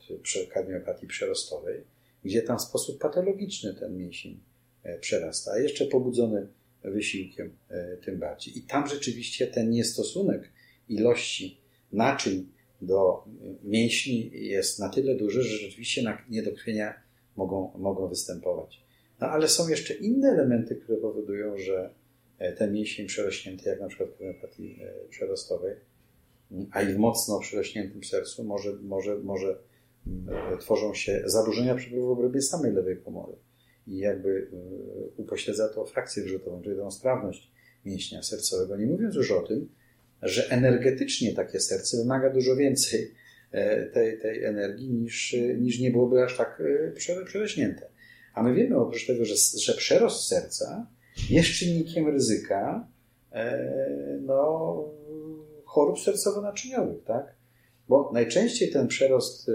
kardiopatii 0.53 1.07
przerostowej, 1.07 1.85
gdzie 2.25 2.43
tam 2.43 2.59
w 2.59 2.63
sposób 2.63 3.01
patologiczny 3.01 3.75
ten 3.75 3.97
mięsień 3.97 4.41
e, 4.83 4.99
przerasta, 4.99 5.51
a 5.53 5.59
jeszcze 5.59 5.87
pobudzony 5.87 6.49
wysiłkiem 6.85 7.57
e, 7.69 7.97
tym 7.97 8.19
bardziej. 8.19 8.59
I 8.59 8.63
tam 8.63 8.89
rzeczywiście 8.89 9.47
ten 9.47 9.71
niestosunek 9.71 10.51
ilości 10.89 11.61
naczyń 11.93 12.49
do 12.83 13.25
mięśni 13.65 14.31
jest 14.33 14.79
na 14.79 14.89
tyle 14.89 15.15
duży, 15.15 15.43
że 15.43 15.57
rzeczywiście 15.57 16.15
niedokrwienia 16.29 16.95
mogą, 17.37 17.73
mogą 17.79 18.09
występować. 18.09 18.85
No 19.21 19.27
ale 19.27 19.49
są 19.49 19.69
jeszcze 19.69 19.95
inne 19.95 20.29
elementy, 20.29 20.77
które 20.77 20.99
powodują, 20.99 21.59
że 21.59 21.91
ten 22.57 22.73
mięsień 22.73 23.07
przerośnięty, 23.07 23.69
jak 23.69 23.81
na 23.81 23.89
przykład 23.89 24.11
w 24.11 24.19
homeopatii 24.19 24.81
e, 24.83 25.09
przerostowej, 25.09 25.75
a 26.71 26.83
i 26.83 26.93
w 26.93 26.99
mocno 26.99 27.41
przerośniętym 27.41 28.05
sercu 28.05 28.45
może, 28.45 28.73
może, 28.83 29.19
może 29.19 29.59
mm, 30.07 30.59
tworzą 30.59 30.95
się 30.95 31.23
zaburzenia 31.27 31.75
przepływu 31.75 32.07
w 32.07 32.11
obrębie 32.11 32.43
samej 32.43 32.73
lewej 32.73 32.97
komory. 32.97 33.33
I 33.87 33.99
jakby 33.99 34.51
e, 34.53 34.57
upośledza 35.17 35.69
to 35.69 35.87
frakcję 35.87 36.23
wrzutową, 36.23 36.63
czyli 36.63 36.77
tą 36.77 36.91
sprawność 36.91 37.51
mięśnia 37.85 38.23
sercowego. 38.23 38.77
Nie 38.77 38.87
mówiąc 38.87 39.15
już 39.15 39.31
o 39.31 39.41
tym, 39.41 39.69
że 40.23 40.51
energetycznie 40.51 41.35
takie 41.35 41.61
serce 41.61 41.97
wymaga 41.97 42.31
dużo 42.31 42.57
więcej 42.57 43.15
tej, 43.93 44.19
tej 44.19 44.45
energii 44.45 44.91
niż, 44.91 45.37
niż 45.59 45.81
nie 45.81 45.91
byłoby 45.91 46.25
aż 46.25 46.37
tak 46.37 46.63
przerośnięte. 47.27 47.87
A 48.35 48.43
my 48.43 48.55
wiemy 48.55 48.77
oprócz 48.77 49.07
tego, 49.07 49.25
że, 49.25 49.35
że 49.59 49.75
przerost 49.75 50.29
serca 50.29 50.87
jest 51.31 51.49
czynnikiem 51.49 52.09
ryzyka 52.09 52.89
e, 53.33 54.19
no, 54.21 54.85
chorób 55.65 55.99
sercowo-naczyniowych, 55.99 57.05
tak? 57.07 57.35
Bo 57.89 58.11
najczęściej 58.13 58.71
ten 58.71 58.89
przerost 58.89 59.49
e, 59.49 59.53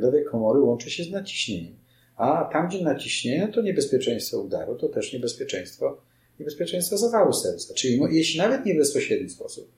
lewej 0.00 0.24
komory 0.24 0.60
łączy 0.60 0.90
się 0.90 1.04
z 1.04 1.10
naciśnieniem. 1.10 1.76
A 2.16 2.48
tam, 2.52 2.68
gdzie 2.68 2.84
naciśnienie, 2.84 3.48
to 3.48 3.62
niebezpieczeństwo 3.62 4.40
udaru, 4.40 4.76
to 4.76 4.88
też 4.88 5.12
niebezpieczeństwo, 5.12 6.00
niebezpieczeństwo 6.40 6.98
zawału 6.98 7.32
serca. 7.32 7.74
Czyli 7.74 8.00
jeśli 8.10 8.38
nawet 8.38 8.66
nie 8.66 8.74
w 8.74 8.78
bezpośredni 8.78 9.30
sposób, 9.30 9.70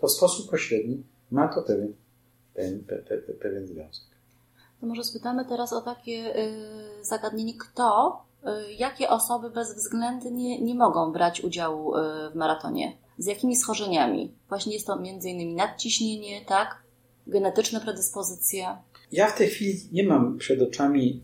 to 0.00 0.06
w 0.06 0.12
sposób 0.12 0.50
pośredni 0.50 1.02
ma 1.30 1.48
to 1.54 1.62
pewien, 1.62 1.94
pewien, 2.54 2.84
pewien, 2.84 3.38
pewien 3.40 3.66
związek. 3.66 4.04
To 4.80 4.86
może 4.86 5.04
spytamy 5.04 5.44
teraz 5.44 5.72
o 5.72 5.80
takie 5.80 6.36
y, 6.36 7.04
zagadnienie, 7.04 7.54
kto 7.58 8.18
jakie 8.78 9.08
osoby 9.08 9.50
bezwzględnie 9.50 10.60
nie 10.60 10.74
mogą 10.74 11.12
brać 11.12 11.40
udziału 11.40 11.96
y, 11.96 12.00
w 12.32 12.34
maratonie? 12.34 12.98
Z 13.18 13.26
jakimi 13.26 13.56
schorzeniami? 13.56 14.34
Właśnie 14.48 14.74
jest 14.74 14.86
to 14.86 15.02
innymi 15.24 15.54
nadciśnienie, 15.54 16.40
tak? 16.48 16.82
Genetyczne 17.26 17.80
predyspozycje. 17.80 18.66
Ja 19.12 19.26
w 19.26 19.38
tej 19.38 19.48
chwili 19.48 19.80
nie 19.92 20.04
mam 20.04 20.38
przed 20.38 20.62
oczami 20.62 21.22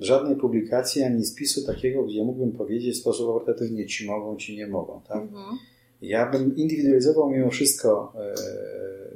y, 0.00 0.04
żadnej 0.04 0.36
publikacji 0.36 1.02
ani 1.02 1.24
spisu 1.24 1.66
takiego, 1.66 2.02
gdzie 2.02 2.24
mógłbym 2.24 2.52
powiedzieć 2.52 2.96
w 2.96 3.00
sposób 3.00 3.28
autoritativnie 3.28 3.86
ci 3.86 4.06
mogą, 4.06 4.36
ci 4.36 4.56
nie 4.56 4.66
mogą, 4.66 5.00
tak? 5.08 5.22
Mhm. 5.22 5.58
Ja 6.02 6.30
bym 6.30 6.56
indywidualizował 6.56 7.30
mimo 7.30 7.50
wszystko, 7.50 8.12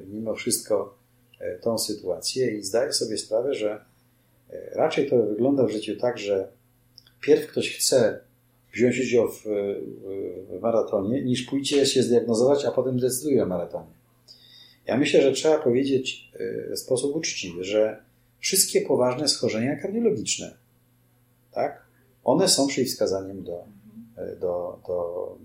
mimo 0.08 0.34
wszystko 0.34 0.98
tą 1.62 1.78
sytuację 1.78 2.58
i 2.58 2.62
zdaję 2.62 2.92
sobie 2.92 3.18
sprawę, 3.18 3.54
że 3.54 3.84
raczej 4.72 5.10
to 5.10 5.22
wygląda 5.22 5.66
w 5.66 5.70
życiu 5.70 5.96
tak, 5.96 6.18
że 6.18 6.55
pierw 7.20 7.46
ktoś 7.46 7.76
chce 7.76 8.20
wziąć 8.74 9.00
udział 9.00 9.28
w, 9.28 9.44
w 10.48 10.60
maratonie, 10.62 11.24
niż 11.24 11.42
pójdzie 11.42 11.86
się 11.86 12.02
zdiagnozować, 12.02 12.64
a 12.64 12.70
potem 12.70 12.98
decyduje 12.98 13.42
o 13.42 13.46
maratonie. 13.46 13.96
Ja 14.86 14.96
myślę, 14.96 15.22
że 15.22 15.32
trzeba 15.32 15.58
powiedzieć 15.58 16.30
e, 16.34 16.74
w 16.74 16.78
sposób 16.78 17.16
uczciwy, 17.16 17.64
że 17.64 18.02
wszystkie 18.38 18.80
poważne 18.80 19.28
schorzenia 19.28 19.76
kardiologiczne, 19.76 20.56
tak, 21.52 21.86
one 22.24 22.48
są 22.48 22.66
przeciwwskazaniem 22.66 23.44
do, 23.44 23.64
e, 24.16 24.36
do, 24.36 24.80
do, 24.86 25.38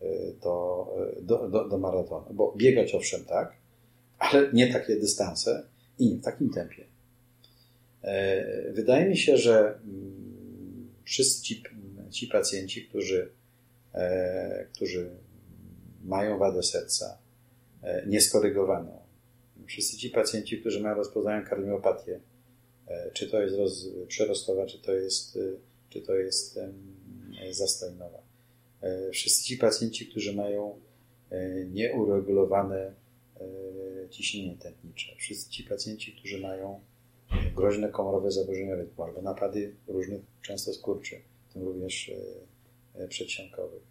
e, 0.00 0.06
do, 0.42 0.86
do, 1.22 1.48
do, 1.48 1.68
do 1.68 1.78
maratonu. 1.78 2.26
Bo 2.30 2.54
biegać 2.56 2.94
owszem 2.94 3.24
tak, 3.24 3.52
ale 4.18 4.52
nie 4.52 4.72
takie 4.72 4.96
dystanse 4.96 5.66
i 5.98 6.10
nie 6.10 6.16
w 6.16 6.22
takim 6.22 6.50
tempie. 6.50 6.84
Wydaje 8.72 9.08
mi 9.08 9.16
się, 9.16 9.36
że 9.36 9.58
mm, 9.58 10.23
wszyscy 11.04 11.42
ci, 11.42 11.62
ci 12.10 12.26
pacjenci, 12.26 12.88
którzy, 12.88 13.28
e, 13.94 14.66
którzy 14.74 15.10
mają 16.04 16.38
wadę 16.38 16.62
serca 16.62 17.18
e, 17.82 18.06
nieskorygowaną, 18.06 19.00
wszyscy 19.66 19.96
ci 19.96 20.10
pacjenci, 20.10 20.60
którzy 20.60 20.80
mają 20.80 20.94
rozpoznaną 20.94 21.46
kardiopatię, 21.46 22.20
e, 22.86 23.10
czy 23.12 23.30
to 23.30 23.42
jest 23.42 23.56
roz, 23.56 23.88
przerostowa, 24.08 24.66
czy 24.66 24.78
to 24.78 24.92
jest, 24.92 25.38
czy 25.88 26.02
to 26.02 26.14
jest 26.14 26.58
zastojnowa. 27.50 28.22
Wszyscy 29.12 29.44
ci 29.44 29.56
pacjenci, 29.56 30.06
którzy 30.06 30.32
mają 30.32 30.80
nieuregulowane 31.72 32.94
ciśnienie 34.10 34.56
tętnicze. 34.56 35.16
Wszyscy 35.18 35.50
ci 35.50 35.64
pacjenci, 35.64 36.12
którzy 36.12 36.40
mają 36.40 36.80
groźne 37.56 37.88
komorowe 37.88 38.30
zaburzenia 38.30 38.74
rytmu 38.74 39.04
albo 39.04 39.22
napady 39.22 39.74
różnych, 39.88 40.20
często 40.42 40.72
skurczy, 40.72 41.20
w 41.48 41.52
tym 41.52 41.62
również 41.62 42.12
e, 42.98 43.02
e, 43.04 43.08
przedsionkowych. 43.08 43.82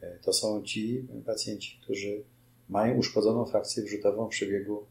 E, 0.00 0.18
to 0.18 0.32
są 0.32 0.62
ci 0.62 1.08
pacjenci, 1.26 1.78
którzy 1.82 2.22
mają 2.68 2.96
uszkodzoną 2.96 3.44
frakcję 3.44 3.82
wrzutową 3.82 4.26
w 4.26 4.30
przebiegu 4.30 4.86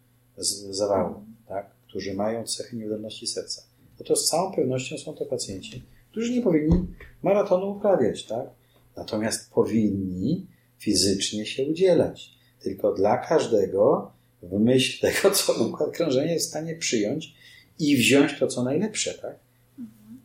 zawału, 0.69 1.23
tak? 1.47 1.71
którzy 1.87 2.13
mają 2.13 2.43
cechy 2.43 2.75
niewydolności 2.75 3.27
serca. 3.27 3.63
No 3.99 4.05
to 4.05 4.15
z 4.15 4.29
całą 4.29 4.51
pewnością 4.51 4.97
są 4.97 5.13
to 5.13 5.25
pacjenci, 5.25 5.83
którzy 6.11 6.33
nie 6.33 6.41
powinni 6.41 6.87
maratonu 7.23 7.71
uprawiać, 7.71 8.25
tak? 8.25 8.49
Natomiast 8.95 9.51
powinni 9.51 10.47
fizycznie 10.77 11.45
się 11.45 11.65
udzielać. 11.65 12.37
Tylko 12.59 12.93
dla 12.93 13.17
każdego 13.17 14.11
w 14.43 14.59
myśl 14.59 15.07
tego, 15.07 15.35
co 15.35 15.53
układ 15.67 15.91
krążenia 15.91 16.33
jest 16.33 16.45
w 16.45 16.49
stanie 16.49 16.75
przyjąć 16.75 17.33
i 17.79 17.97
wziąć 17.97 18.39
to, 18.39 18.47
co 18.47 18.63
najlepsze, 18.63 19.13
tak? 19.13 19.35
Mhm. 19.79 20.21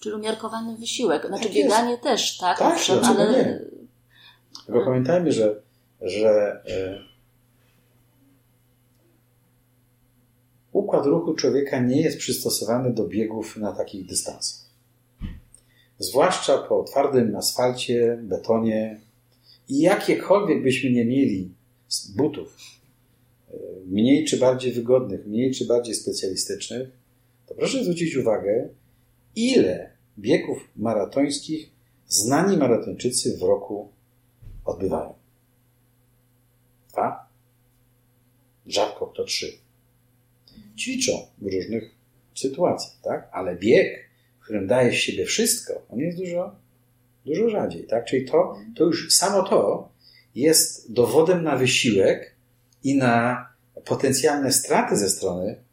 Czyli 0.00 0.14
umiarkowany 0.14 0.76
wysiłek. 0.76 1.26
Znaczy 1.26 1.44
tak 1.44 1.52
bieganie 1.52 1.90
jest. 1.90 2.02
też, 2.02 2.38
tak? 2.38 2.58
Tak, 2.58 2.74
Owszem, 2.74 3.04
ale... 3.04 3.32
nie. 3.32 3.60
Tylko 4.66 4.84
pamiętajmy, 4.84 5.32
że, 5.32 5.62
że 6.00 6.62
e, 6.66 6.98
układ 10.72 11.06
ruchu 11.06 11.34
człowieka 11.34 11.80
nie 11.80 12.02
jest 12.02 12.18
przystosowany 12.18 12.94
do 12.94 13.04
biegów 13.06 13.56
na 13.56 13.72
takich 13.72 14.06
dystansach. 14.06 14.64
Zwłaszcza 15.98 16.58
po 16.58 16.84
twardym 16.84 17.36
asfalcie, 17.36 18.18
betonie 18.22 19.00
i 19.68 19.78
jakiekolwiek 19.80 20.62
byśmy 20.62 20.90
nie 20.90 21.04
mieli 21.04 21.54
butów, 22.16 22.56
mniej 23.86 24.24
czy 24.24 24.36
bardziej 24.36 24.72
wygodnych, 24.72 25.26
mniej 25.26 25.50
czy 25.50 25.66
bardziej 25.66 25.94
specjalistycznych, 25.94 26.88
to 27.46 27.54
proszę 27.54 27.82
zwrócić 27.82 28.16
uwagę, 28.16 28.68
ile 29.36 29.90
biegów 30.18 30.68
maratońskich 30.76 31.70
znani 32.08 32.56
maratończycy 32.56 33.36
w 33.38 33.42
roku 33.42 33.92
odbywają. 34.64 35.14
Dwa? 36.92 37.28
Rzadko 38.66 39.06
kto 39.06 39.24
trzy. 39.24 39.52
Ćwiczą 40.78 41.12
w 41.38 41.46
różnych 41.46 41.94
sytuacjach, 42.34 43.00
tak? 43.02 43.28
Ale 43.32 43.56
bieg, 43.56 44.10
w 44.40 44.44
którym 44.44 44.66
daje 44.66 44.92
z 44.92 44.94
siebie 44.94 45.24
wszystko, 45.24 45.86
on 45.88 45.98
jest 45.98 46.18
dużo, 46.18 46.56
dużo 47.26 47.48
rzadziej, 47.48 47.86
tak? 47.86 48.04
Czyli 48.04 48.26
to, 48.26 48.56
to 48.76 48.84
już 48.84 49.12
samo 49.12 49.42
to 49.42 49.88
jest 50.34 50.92
dowodem 50.92 51.42
na 51.42 51.56
wysiłek 51.56 52.33
i 52.84 52.96
na 52.96 53.46
potencjalne 53.84 54.52
straty 54.52 54.96
ze 54.96 55.10
strony 55.10 55.64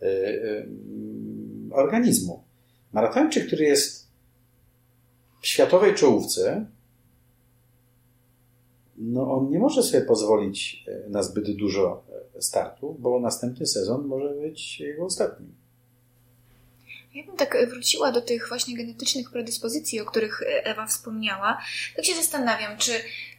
yy, 0.00 0.08
yy, 0.08 0.68
organizmu. 1.74 2.42
Maratończyk, 2.92 3.46
który 3.46 3.64
jest 3.64 4.08
w 5.40 5.46
światowej 5.46 5.94
czołówce, 5.94 6.66
no 8.98 9.32
on 9.32 9.50
nie 9.50 9.58
może 9.58 9.82
sobie 9.82 10.04
pozwolić 10.04 10.84
e, 10.88 11.08
na 11.08 11.22
zbyt 11.22 11.56
dużo 11.56 12.04
e, 12.36 12.42
startów, 12.42 13.00
bo 13.00 13.20
następny 13.20 13.66
sezon 13.66 14.06
może 14.06 14.34
być 14.34 14.80
jego 14.80 15.04
ostatnim. 15.04 15.54
Ja 17.18 17.24
bym 17.24 17.36
tak 17.36 17.68
wróciła 17.68 18.12
do 18.12 18.20
tych 18.20 18.48
właśnie 18.48 18.76
genetycznych 18.76 19.30
predyspozycji, 19.30 20.00
o 20.00 20.04
których 20.04 20.42
Ewa 20.64 20.86
wspomniała. 20.86 21.58
Tak 21.96 22.04
się 22.04 22.14
zastanawiam, 22.14 22.76
czy 22.78 22.92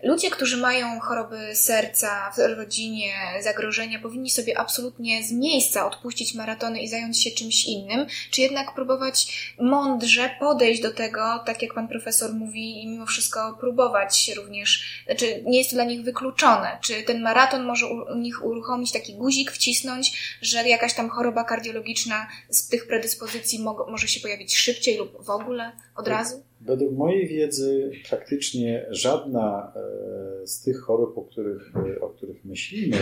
ludzie, 0.03 0.29
którzy 0.29 0.57
mają 0.57 0.99
choroby 0.99 1.55
serca 1.55 2.31
w 2.31 2.57
rodzinie, 2.57 3.13
zagrożenia, 3.41 3.99
powinni 3.99 4.29
sobie 4.29 4.59
absolutnie 4.59 5.23
z 5.23 5.31
miejsca 5.31 5.85
odpuścić 5.85 6.33
maratony 6.33 6.81
i 6.81 6.87
zająć 6.87 7.23
się 7.23 7.31
czymś 7.31 7.65
innym, 7.65 8.05
czy 8.31 8.41
jednak 8.41 8.75
próbować 8.75 9.53
mądrze 9.59 10.29
podejść 10.39 10.81
do 10.81 10.91
tego, 10.91 11.43
tak 11.45 11.61
jak 11.61 11.73
pan 11.73 11.87
profesor 11.87 12.33
mówi, 12.33 12.83
i 12.83 12.87
mimo 12.87 13.05
wszystko 13.05 13.57
próbować 13.59 14.31
również, 14.37 15.01
znaczy 15.05 15.43
nie 15.45 15.57
jest 15.57 15.69
to 15.69 15.75
dla 15.75 15.83
nich 15.83 16.01
wykluczone, 16.01 16.77
czy 16.81 17.03
ten 17.03 17.21
maraton 17.21 17.63
może 17.63 17.87
u 17.87 18.15
nich 18.15 18.45
uruchomić 18.45 18.91
taki 18.91 19.13
guzik, 19.13 19.51
wcisnąć, 19.51 20.37
że 20.41 20.69
jakaś 20.69 20.93
tam 20.93 21.09
choroba 21.09 21.43
kardiologiczna 21.43 22.27
z 22.49 22.67
tych 22.67 22.87
predyspozycji 22.87 23.59
może 23.91 24.07
się 24.07 24.19
pojawić 24.19 24.55
szybciej 24.55 24.97
lub 24.97 25.25
w 25.25 25.29
ogóle 25.29 25.71
od 25.95 26.07
razu? 26.07 26.43
Według 26.61 26.97
mojej 26.97 27.27
wiedzy 27.27 27.91
praktycznie 28.09 28.85
żadna 28.89 29.73
e, 29.75 30.47
z 30.47 30.61
tych 30.61 30.79
chorób, 30.79 31.17
o 31.17 31.21
których, 31.21 31.73
e, 31.75 32.01
o 32.01 32.09
których 32.09 32.45
myślimy, 32.45 32.97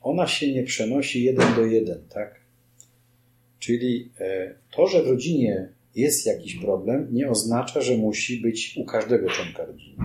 ona 0.00 0.26
się 0.26 0.52
nie 0.52 0.62
przenosi 0.62 1.24
jeden 1.24 1.54
do 1.54 1.66
jeden, 1.66 2.08
tak? 2.08 2.40
Czyli 3.58 4.12
e, 4.20 4.54
to, 4.76 4.86
że 4.86 5.02
w 5.02 5.08
rodzinie 5.08 5.72
jest 5.94 6.26
jakiś 6.26 6.56
problem, 6.56 7.08
nie 7.12 7.28
oznacza, 7.28 7.80
że 7.80 7.96
musi 7.96 8.40
być 8.40 8.76
u 8.76 8.84
każdego 8.84 9.30
członka 9.30 9.64
rodziny. 9.64 9.96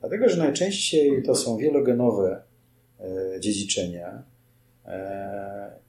Dlatego, 0.00 0.28
że 0.28 0.36
najczęściej 0.36 1.22
to 1.22 1.34
są 1.34 1.56
wielogenowe 1.56 2.42
dziedziczenia 3.40 4.22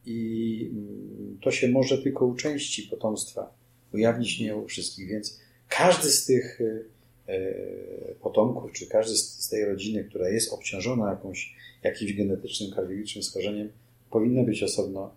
i 0.05 0.69
mm, 0.71 0.98
to 1.41 1.51
się 1.51 1.69
może 1.69 1.97
tylko 1.97 2.25
u 2.25 2.35
części 2.35 2.83
potomstwa 2.83 3.53
ujawnić, 3.93 4.39
nie 4.39 4.55
u 4.55 4.67
wszystkich, 4.67 5.09
więc 5.09 5.39
każdy 5.67 6.09
z 6.09 6.25
tych 6.25 6.61
y, 6.61 6.85
y, 7.29 8.15
potomków, 8.21 8.71
czy 8.71 8.87
każdy 8.87 9.17
z 9.17 9.49
tej 9.49 9.65
rodziny, 9.65 10.03
która 10.03 10.29
jest 10.29 10.53
obciążona 10.53 11.09
jakąś, 11.09 11.55
jakimś 11.83 12.13
genetycznym, 12.13 12.71
kardiologicznym 12.71 13.23
schorzeniem, 13.23 13.71
powinna 14.09 14.43
być 14.43 14.63
osobno 14.63 15.15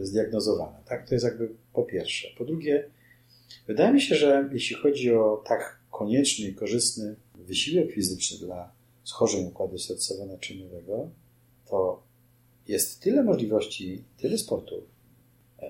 y, 0.00 0.06
zdiagnozowana. 0.06 0.80
Tak? 0.88 1.08
To 1.08 1.14
jest 1.14 1.24
jakby 1.24 1.48
po 1.72 1.82
pierwsze. 1.82 2.28
Po 2.38 2.44
drugie, 2.44 2.90
wydaje 3.66 3.92
mi 3.92 4.00
się, 4.00 4.14
że 4.14 4.50
jeśli 4.52 4.76
chodzi 4.76 5.14
o 5.14 5.42
tak 5.46 5.80
konieczny 5.90 6.48
i 6.48 6.54
korzystny 6.54 7.16
wysiłek 7.34 7.92
fizyczny 7.92 8.46
dla 8.46 8.72
schorzeń 9.04 9.46
układu 9.46 9.76
sercowo-naczyniowego, 9.76 11.08
to 11.66 11.99
jest 12.70 13.00
tyle 13.00 13.22
możliwości, 13.22 14.02
tyle 14.18 14.38
sportów 14.38 14.84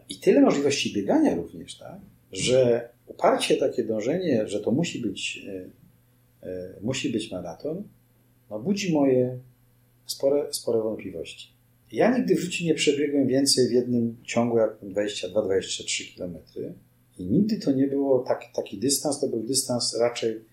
i 0.09 0.17
tyle 0.17 0.41
możliwości 0.41 0.93
biegania 0.93 1.35
również, 1.35 1.79
tak? 1.79 2.01
że 2.33 2.89
uparcie 3.07 3.57
takie 3.57 3.85
dążenie, 3.85 4.49
że 4.49 4.61
to 4.61 4.71
musi 4.71 5.01
być, 5.01 5.47
e, 5.49 5.71
e, 6.49 6.75
musi 6.81 7.13
być 7.13 7.33
maraton, 7.33 7.83
no 8.51 8.59
budzi 8.59 8.93
moje 8.93 9.39
spore, 10.07 10.47
spore 10.53 10.83
wątpliwości. 10.83 11.53
Ja 11.93 12.19
nigdy 12.19 12.35
w 12.35 12.41
życiu 12.41 12.65
nie 12.65 12.75
przebiegłem 12.75 13.27
więcej 13.27 13.69
w 13.69 13.73
jednym 13.73 14.17
ciągu 14.25 14.59
jak 14.59 14.81
22-23 14.83 16.17
km 16.17 16.37
i 17.19 17.25
nigdy 17.25 17.59
to 17.59 17.73
nie 17.73 17.87
było 17.87 18.19
tak, 18.19 18.45
taki 18.55 18.79
dystans, 18.79 19.21
to 19.21 19.29
był 19.29 19.43
dystans 19.43 19.97
raczej, 20.01 20.45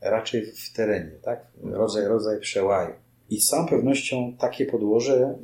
raczej 0.00 0.46
w 0.46 0.72
terenie, 0.72 1.12
tak? 1.22 1.46
rodzaj, 1.62 2.04
rodzaj 2.04 2.40
przełaju. 2.40 2.94
I 3.30 3.40
z 3.40 3.46
całą 3.46 3.68
pewnością 3.68 4.36
takie 4.40 4.66
podłoże 4.66 5.34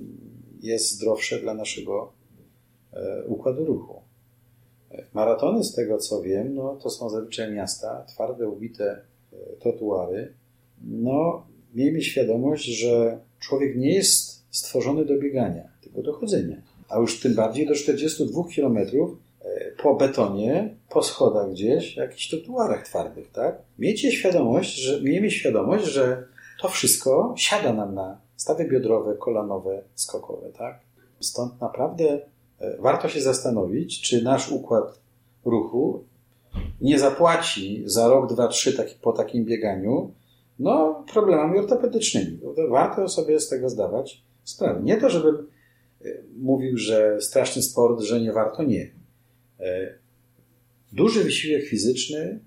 jest 0.63 0.91
zdrowsze 0.91 1.41
dla 1.41 1.55
naszego 1.55 2.13
e, 2.93 3.25
układu 3.27 3.65
ruchu. 3.65 4.03
Maratony, 5.15 5.65
z 5.65 5.75
tego 5.75 5.99
co 5.99 6.23
wiem, 6.23 6.55
no, 6.55 6.77
to 6.83 6.91
są 6.91 7.11
zazwyczaj 7.11 7.53
miasta, 7.53 8.05
twarde, 8.09 8.49
ubite 8.49 9.01
e, 9.33 9.37
trotuary. 9.61 10.33
No, 10.85 11.47
miejmy 11.75 12.03
świadomość, 12.03 12.65
że 12.65 13.19
człowiek 13.41 13.77
nie 13.77 13.95
jest 13.95 14.45
stworzony 14.51 15.05
do 15.05 15.19
biegania, 15.19 15.69
tylko 15.83 16.03
do 16.03 16.13
chodzenia. 16.13 16.57
A 16.89 16.99
już 16.99 17.21
tym 17.21 17.35
bardziej 17.35 17.67
do 17.67 17.75
42 17.75 18.43
km 18.57 18.79
e, 18.79 18.85
po 19.83 19.95
betonie, 19.95 20.75
po 20.91 21.03
schodach 21.03 21.51
gdzieś, 21.51 21.97
jakichś 21.97 22.29
trotuarach 22.29 22.89
twardych, 22.89 23.31
tak? 23.33 23.63
Miejcie 23.79 24.13
świadomość, 24.13 24.75
że, 24.77 25.03
miejmy 25.03 25.31
świadomość, 25.31 25.85
że 25.85 26.25
to 26.61 26.69
wszystko 26.69 27.35
siada 27.37 27.73
nam 27.73 27.95
na 27.95 28.21
stawy 28.39 28.65
biodrowe, 28.65 29.15
kolanowe, 29.15 29.83
skokowe, 29.95 30.53
tak? 30.53 30.81
Stąd 31.21 31.61
naprawdę 31.61 32.21
E, 32.61 32.77
warto 32.79 33.09
się 33.09 33.21
zastanowić, 33.21 34.01
czy 34.01 34.23
nasz 34.23 34.53
układ 34.53 35.01
ruchu 35.45 36.05
nie 36.81 36.99
zapłaci 36.99 37.83
za 37.87 38.09
rok, 38.09 38.33
dwa, 38.33 38.49
trzy 38.49 38.77
taki, 38.77 38.95
po 39.03 39.13
takim 39.13 39.45
bieganiu 39.45 40.13
no, 40.59 41.05
problemami 41.13 41.59
ortopedycznymi. 41.59 42.41
Warto 42.69 43.09
sobie 43.09 43.41
z 43.41 43.49
tego 43.49 43.71
zdawać 43.71 44.23
sprawę. 44.45 44.81
Nie 44.83 44.97
to, 44.97 45.11
żebym 45.11 45.47
e, 46.05 46.09
mówił, 46.39 46.77
że 46.77 47.21
straszny 47.21 47.63
sport, 47.63 48.01
że 48.01 48.21
nie 48.21 48.33
warto, 48.33 48.63
nie. 48.63 48.91
E, 49.61 49.95
duży 50.93 51.25
wysiłek 51.25 51.65
fizyczny, 51.65 52.41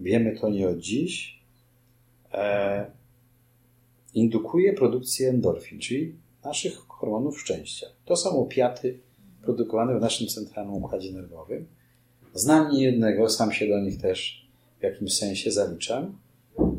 wiemy 0.00 0.38
to 0.40 0.48
nie 0.48 0.68
od 0.68 0.78
dziś, 0.78 1.42
indukuje 4.14 4.72
produkcję 4.72 5.28
endorfin, 5.28 5.78
czyli 5.78 6.14
naszych 6.44 6.76
hormonów 6.76 7.40
szczęścia. 7.40 7.86
To 8.04 8.16
są 8.16 8.30
opiaty 8.30 8.98
produkowane 9.42 9.98
w 9.98 10.00
naszym 10.00 10.26
centralnym 10.26 10.74
układzie 10.74 11.12
nerwowym. 11.12 11.66
Znam 12.34 12.72
nie 12.72 12.84
jednego, 12.84 13.28
sam 13.28 13.52
się 13.52 13.68
do 13.68 13.80
nich 13.80 14.00
też 14.00 14.48
w 14.80 14.82
jakimś 14.82 15.16
sensie 15.16 15.50
zaliczam, 15.50 16.18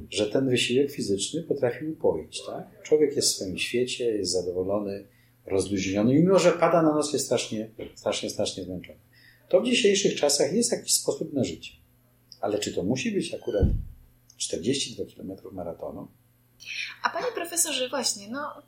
że 0.09 0.25
ten 0.25 0.49
wysiłek 0.49 0.91
fizyczny 0.91 1.43
potrafi 1.43 1.85
upoić. 1.85 2.45
Tak? 2.45 2.83
Człowiek 2.83 3.15
jest 3.15 3.27
w 3.27 3.35
swoim 3.35 3.57
świecie, 3.57 4.05
jest 4.05 4.31
zadowolony, 4.31 5.05
rozluźniony, 5.45 6.13
mimo 6.13 6.39
że 6.39 6.51
pada 6.51 6.81
na 6.81 6.95
nos, 6.95 7.13
jest 7.13 7.25
strasznie, 7.25 7.69
strasznie, 7.95 8.29
strasznie 8.29 8.63
zmęczony. 8.63 8.99
To 9.49 9.61
w 9.61 9.65
dzisiejszych 9.65 10.15
czasach 10.15 10.53
jest 10.53 10.71
jakiś 10.71 10.93
sposób 10.93 11.33
na 11.33 11.43
życie. 11.43 11.71
Ale 12.41 12.59
czy 12.59 12.73
to 12.73 12.83
musi 12.83 13.11
być 13.11 13.33
akurat 13.33 13.63
42 14.37 15.03
km 15.15 15.55
maratonu? 15.55 16.07
A 17.03 17.09
panie 17.09 17.27
profesorze, 17.35 17.89
właśnie, 17.89 18.27
no, 18.29 18.61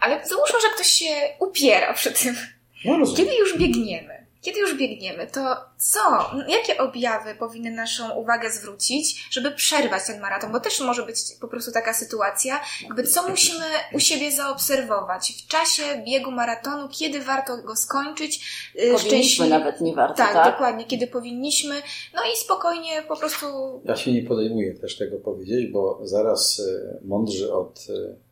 ale 0.00 0.26
załóżmy, 0.28 0.60
że 0.60 0.68
ktoś 0.74 0.86
się 0.86 1.34
upiera 1.38 1.94
przy 1.94 2.12
tym. 2.12 2.36
No, 2.84 3.14
Kiedy 3.16 3.36
już 3.36 3.58
biegniemy, 3.58 4.25
kiedy 4.46 4.60
już 4.60 4.78
biegniemy, 4.78 5.26
to 5.26 5.56
co, 5.78 6.00
jakie 6.48 6.78
objawy 6.78 7.34
powinny 7.34 7.70
naszą 7.70 8.14
uwagę 8.14 8.50
zwrócić, 8.50 9.28
żeby 9.30 9.50
przerwać 9.50 10.06
ten 10.06 10.20
maraton? 10.20 10.52
Bo 10.52 10.60
też 10.60 10.80
może 10.80 11.02
być 11.02 11.16
po 11.40 11.48
prostu 11.48 11.72
taka 11.72 11.94
sytuacja, 11.94 12.60
jakby 12.82 13.02
co 13.02 13.28
musimy 13.28 13.64
u 13.94 14.00
siebie 14.00 14.32
zaobserwować 14.32 15.32
w 15.32 15.48
czasie 15.48 15.82
biegu 16.06 16.30
maratonu, 16.30 16.88
kiedy 16.88 17.20
warto 17.20 17.62
go 17.62 17.76
skończyć. 17.76 18.36
Y, 18.74 18.78
powinniśmy 18.78 18.98
Szczęśliwie... 18.98 19.50
nawet 19.50 19.80
nie 19.80 19.94
warto, 19.94 20.16
tak, 20.16 20.32
tak? 20.32 20.52
dokładnie, 20.52 20.84
kiedy 20.84 21.06
powinniśmy, 21.06 21.74
no 22.14 22.22
i 22.34 22.36
spokojnie 22.36 23.02
po 23.08 23.16
prostu... 23.16 23.46
Ja 23.84 23.96
się 23.96 24.12
nie 24.12 24.22
podejmuję 24.22 24.74
też 24.74 24.98
tego 24.98 25.16
powiedzieć, 25.16 25.72
bo 25.72 26.00
zaraz 26.02 26.58
y, 26.58 26.98
mądrzy 27.04 27.52
od 27.52 27.86
y, 27.88 28.26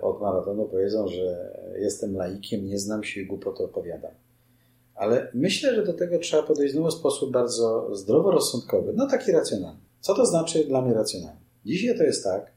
od 0.00 0.20
maratonu 0.20 0.64
powiedzą, 0.64 1.08
że 1.08 1.54
jestem 1.78 2.16
laikiem, 2.16 2.66
nie 2.66 2.78
znam 2.78 3.04
się 3.04 3.20
i 3.20 3.26
głupotę 3.26 3.64
opowiadam. 3.64 4.10
Ale 5.00 5.30
myślę, 5.34 5.74
że 5.74 5.84
do 5.84 5.92
tego 5.92 6.18
trzeba 6.18 6.42
podejść 6.42 6.74
znowu 6.74 6.88
w 6.88 6.94
sposób 6.94 7.32
bardzo 7.32 7.96
zdroworozsądkowy, 7.96 8.92
no 8.96 9.06
taki 9.06 9.32
racjonalny. 9.32 9.80
Co 10.00 10.14
to 10.14 10.26
znaczy 10.26 10.64
dla 10.64 10.82
mnie 10.82 10.94
racjonalny? 10.94 11.40
Dzisiaj 11.66 11.98
to 11.98 12.04
jest 12.04 12.24
tak, 12.24 12.52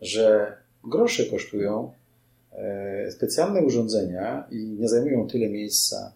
że 0.00 0.52
grosze 0.84 1.24
kosztują 1.24 1.92
e, 2.52 3.10
specjalne 3.10 3.62
urządzenia 3.62 4.48
i 4.50 4.56
nie 4.56 4.88
zajmują 4.88 5.28
tyle 5.28 5.48
miejsca, 5.48 6.12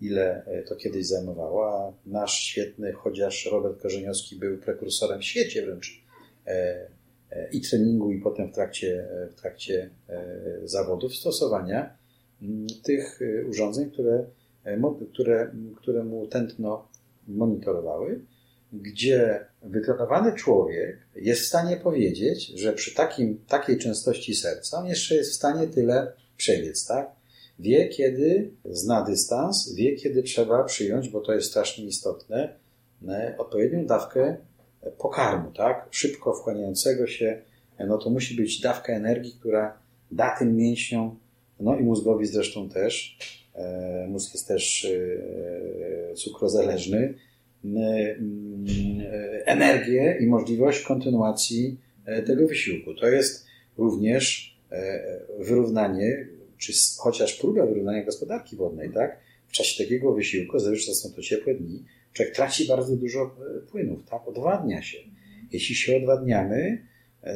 ile 0.00 0.44
e, 0.44 0.62
to 0.62 0.76
kiedyś 0.76 1.06
zajmowało, 1.06 1.74
a 1.74 1.92
nasz 2.06 2.40
świetny, 2.40 2.92
chociaż 2.92 3.48
Robert 3.52 3.82
Korzeniowski 3.82 4.36
był 4.36 4.58
prekursorem 4.58 5.20
w 5.20 5.24
świecie 5.24 5.66
wręcz 5.66 6.02
e, 6.46 6.88
i 7.52 7.60
treningu, 7.60 8.12
i 8.12 8.20
potem 8.20 8.52
w 8.52 8.54
trakcie, 8.54 9.08
w 9.30 9.40
trakcie 9.40 9.90
zawodów 10.64 11.16
stosowania 11.16 11.96
tych 12.82 13.20
urządzeń, 13.48 13.90
które, 13.90 14.24
które, 15.12 15.52
które 15.76 16.04
mu 16.04 16.26
tętno 16.26 16.88
monitorowały 17.28 18.20
gdzie 18.72 19.46
wytrenowany 19.62 20.32
człowiek 20.32 20.98
jest 21.16 21.42
w 21.42 21.46
stanie 21.46 21.76
powiedzieć, 21.76 22.46
że 22.46 22.72
przy 22.72 22.94
takim, 22.94 23.40
takiej 23.48 23.78
częstości 23.78 24.34
serca 24.34 24.78
on 24.78 24.86
jeszcze 24.86 25.14
jest 25.14 25.30
w 25.30 25.34
stanie 25.34 25.66
tyle 25.66 26.12
przebiec, 26.36 26.86
tak? 26.86 27.10
Wie, 27.58 27.88
kiedy 27.88 28.50
zna 28.64 29.02
dystans, 29.02 29.74
wie, 29.74 29.96
kiedy 29.96 30.22
trzeba 30.22 30.64
przyjąć, 30.64 31.08
bo 31.08 31.20
to 31.20 31.32
jest 31.32 31.50
strasznie 31.50 31.84
istotne, 31.84 32.54
odpowiednią 33.38 33.86
dawkę 33.86 34.36
pokarmu, 34.98 35.52
tak? 35.52 35.88
Szybko 35.90 36.34
wchłaniającego 36.34 37.06
się, 37.06 37.42
no 37.78 37.98
to 37.98 38.10
musi 38.10 38.36
być 38.36 38.60
dawka 38.60 38.92
energii, 38.92 39.36
która 39.40 39.78
da 40.10 40.36
tym 40.38 40.56
mięśniom, 40.56 41.18
no 41.60 41.76
i 41.76 41.82
mózgowi 41.82 42.26
zresztą 42.26 42.68
też, 42.68 43.18
e, 43.49 43.49
mózg 44.08 44.34
jest 44.34 44.48
też 44.48 44.84
e, 46.10 46.14
cukrozależny, 46.14 47.14
energię 49.44 50.18
i 50.20 50.26
możliwość 50.26 50.82
kontynuacji 50.82 51.80
e, 52.04 52.22
tego 52.22 52.46
wysiłku. 52.46 52.94
To 52.94 53.08
jest 53.08 53.46
również 53.78 54.56
e, 54.72 55.00
wyrównanie, 55.38 56.26
czy 56.58 56.72
chociaż 56.98 57.32
próba 57.32 57.66
wyrównania 57.66 58.04
gospodarki 58.04 58.56
wodnej, 58.56 58.90
tak? 58.90 59.18
W 59.48 59.52
czasie 59.52 59.84
takiego 59.84 60.12
wysiłku, 60.12 60.58
zazwyczaj 60.58 60.94
są 60.94 61.12
to 61.12 61.22
ciepłe 61.22 61.54
dni, 61.54 61.84
człowiek 62.12 62.34
traci 62.34 62.68
bardzo 62.68 62.96
dużo 62.96 63.22
e, 63.22 63.60
płynów, 63.70 64.04
tak? 64.10 64.28
Odwadnia 64.28 64.82
się. 64.82 64.98
Jeśli 65.52 65.74
się 65.74 65.96
odwadniamy, 65.96 66.86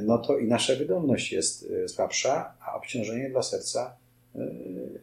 no 0.03 0.19
to 0.19 0.39
i 0.39 0.47
nasza 0.47 0.77
wydolność 0.77 1.33
jest 1.33 1.73
słabsza, 1.87 2.55
a 2.61 2.75
obciążenie 2.77 3.31
dla 3.31 3.43
serca 3.43 3.97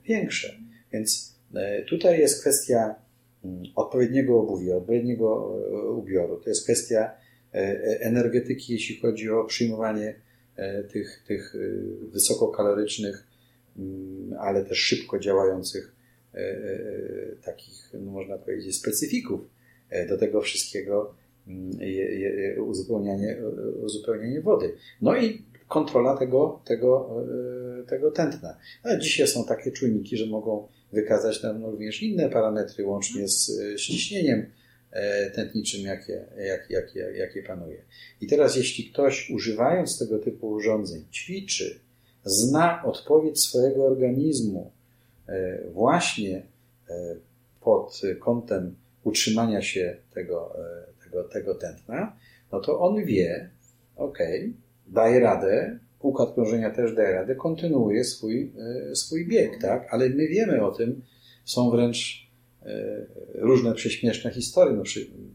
większe. 0.03 0.57
Więc 0.93 1.35
tutaj 1.89 2.19
jest 2.19 2.41
kwestia 2.41 2.95
mm, 3.45 3.63
odpowiedniego 3.75 4.39
obuwia, 4.39 4.75
odpowiedniego 4.75 5.59
ubioru. 5.97 6.39
To 6.43 6.49
jest 6.49 6.63
kwestia 6.63 7.11
E, 7.53 7.59
e, 7.59 8.01
energetyki, 8.01 8.73
jeśli 8.73 8.99
chodzi 8.99 9.29
o 9.29 9.43
przyjmowanie 9.43 10.15
e, 10.55 10.83
tych, 10.83 11.23
tych 11.27 11.55
wysokokalorycznych, 12.01 13.27
mm, 13.77 14.33
ale 14.39 14.65
też 14.65 14.77
szybko 14.77 15.19
działających 15.19 15.95
takich, 17.43 17.89
no 17.93 18.11
można 18.11 18.37
powiedzieć, 18.37 18.77
specyfików 18.77 19.41
do 20.09 20.17
tego 20.17 20.41
wszystkiego 20.41 21.15
mm, 21.47 21.71
uzupełnianie, 22.65 23.37
uzupełnianie 23.83 24.41
wody. 24.41 24.73
No 25.01 25.17
i 25.17 25.45
kontrola 25.67 26.17
tego, 26.17 26.61
tego, 26.65 27.09
tego 27.87 28.11
tętna. 28.11 28.57
A 28.83 28.95
dzisiaj 28.95 29.27
są 29.27 29.45
takie 29.45 29.71
czujniki, 29.71 30.17
że 30.17 30.25
mogą 30.25 30.67
wykazać 30.93 31.43
nam 31.43 31.65
również 31.65 32.03
inne 32.03 32.29
parametry, 32.29 32.85
łącznie 32.85 33.27
z 33.27 33.51
ściśnieniem 33.77 34.45
E, 34.91 35.29
tętniczym, 35.31 35.81
jakie, 35.81 36.25
jak, 36.37 36.69
jakie, 36.69 36.99
jakie 36.99 37.43
panuje. 37.43 37.81
I 38.21 38.27
teraz, 38.27 38.55
jeśli 38.55 38.83
ktoś 38.85 39.29
używając 39.29 39.99
tego 39.99 40.19
typu 40.19 40.49
urządzeń 40.49 41.05
ćwiczy, 41.11 41.79
zna 42.23 42.83
odpowiedź 42.83 43.39
swojego 43.39 43.85
organizmu 43.85 44.71
e, 45.27 45.59
właśnie 45.73 46.41
e, 46.89 47.15
pod 47.61 48.01
kątem 48.19 48.75
utrzymania 49.03 49.61
się 49.61 49.97
tego, 50.13 50.55
tego, 51.03 51.23
tego 51.23 51.55
tętna, 51.55 52.15
no 52.51 52.59
to 52.59 52.79
on 52.79 53.05
wie, 53.05 53.49
ok, 53.95 54.19
daje 54.87 55.19
radę, 55.19 55.79
układ 56.01 56.33
krążenia 56.33 56.69
też 56.69 56.95
daje 56.95 57.13
radę, 57.13 57.35
kontynuuje 57.35 58.03
swój, 58.03 58.51
swój 58.93 59.27
bieg, 59.27 59.61
tak? 59.61 59.87
Ale 59.91 60.09
my 60.09 60.27
wiemy 60.27 60.65
o 60.65 60.71
tym, 60.71 61.01
są 61.45 61.71
wręcz 61.71 62.31
E, 62.65 63.05
różne 63.33 63.73
prześmieszne 63.73 64.31
historie. 64.31 64.75
No, 64.75 64.83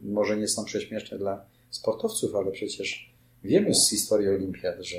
może 0.03 0.37
nie 0.37 0.49
są 0.49 0.65
prześmieszne 0.65 1.19
dla 1.19 1.47
sportowców, 1.71 2.35
ale 2.35 2.51
przecież 2.51 3.15
wiemy 3.45 3.75
z 3.75 3.91
historii 3.91 4.29
olimpiad, 4.29 4.85
że 4.85 4.97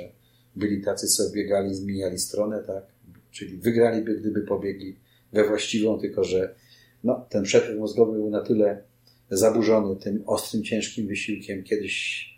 byli 0.56 0.82
tacy, 0.82 1.06
co 1.06 1.30
biegali, 1.30 1.74
zmieniali 1.74 2.18
stronę, 2.18 2.62
tak? 2.66 2.84
Czyli 3.30 3.56
wygraliby, 3.56 4.20
gdyby 4.20 4.40
pobiegli 4.40 4.96
we 5.32 5.48
właściwą, 5.48 5.98
tylko 5.98 6.24
że 6.24 6.54
no, 7.04 7.26
ten 7.30 7.42
przepływ 7.42 7.78
mózgowy 7.78 8.12
był 8.12 8.30
na 8.30 8.40
tyle 8.40 8.82
zaburzony 9.30 9.96
tym 9.96 10.22
ostrym, 10.26 10.64
ciężkim 10.64 11.06
wysiłkiem. 11.06 11.64
Kiedyś 11.64 12.26
e, 12.34 12.37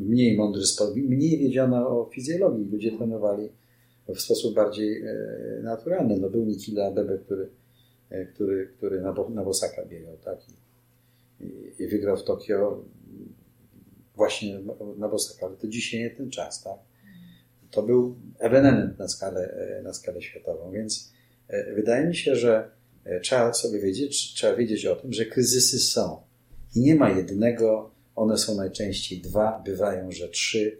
mniej 0.00 0.36
mądry 0.36 0.66
sport, 0.66 0.96
mniej 0.96 1.38
wiedziano 1.38 1.88
o 1.88 2.10
fizjologii. 2.14 2.70
Ludzie 2.72 2.96
trenowali 2.96 3.48
w 4.08 4.20
sposób 4.20 4.54
bardziej 4.54 5.02
e, 5.02 5.14
naturalny. 5.62 6.16
No, 6.20 6.30
był 6.30 6.44
Nikila 6.44 6.90
Bebe, 6.90 7.18
który 7.18 7.48
E, 8.12 8.26
który, 8.26 8.66
który 8.66 9.00
na, 9.00 9.14
na 9.34 9.44
Bosaka 9.44 9.84
biegał, 9.84 10.16
tak? 10.24 10.38
I, 11.40 11.82
i 11.82 11.86
wygrał 11.86 12.16
w 12.16 12.24
Tokio 12.24 12.84
właśnie 14.16 14.60
na 14.98 15.08
Bosaka, 15.08 15.46
ale 15.46 15.56
to 15.56 15.68
dzisiaj 15.68 16.00
nie 16.00 16.10
ten 16.10 16.30
czas, 16.30 16.62
tak? 16.62 16.78
To 17.70 17.82
był 17.82 18.16
ewenement 18.38 18.98
na 18.98 19.08
skalę, 19.08 19.40
e, 19.40 19.82
na 19.82 19.94
skalę 19.94 20.22
światową, 20.22 20.70
więc 20.70 21.12
e, 21.48 21.74
wydaje 21.74 22.06
mi 22.06 22.16
się, 22.16 22.36
że 22.36 22.70
trzeba 23.22 23.52
sobie 23.52 23.80
wiedzieć, 23.80 24.34
trzeba 24.34 24.56
wiedzieć 24.56 24.86
o 24.86 24.96
tym, 24.96 25.12
że 25.12 25.26
kryzysy 25.26 25.78
są 25.78 26.22
i 26.74 26.80
nie 26.80 26.94
ma 26.94 27.10
jednego, 27.10 27.91
one 28.16 28.38
są 28.38 28.54
najczęściej 28.54 29.20
dwa, 29.20 29.62
bywają, 29.64 30.12
że 30.12 30.28
trzy. 30.28 30.78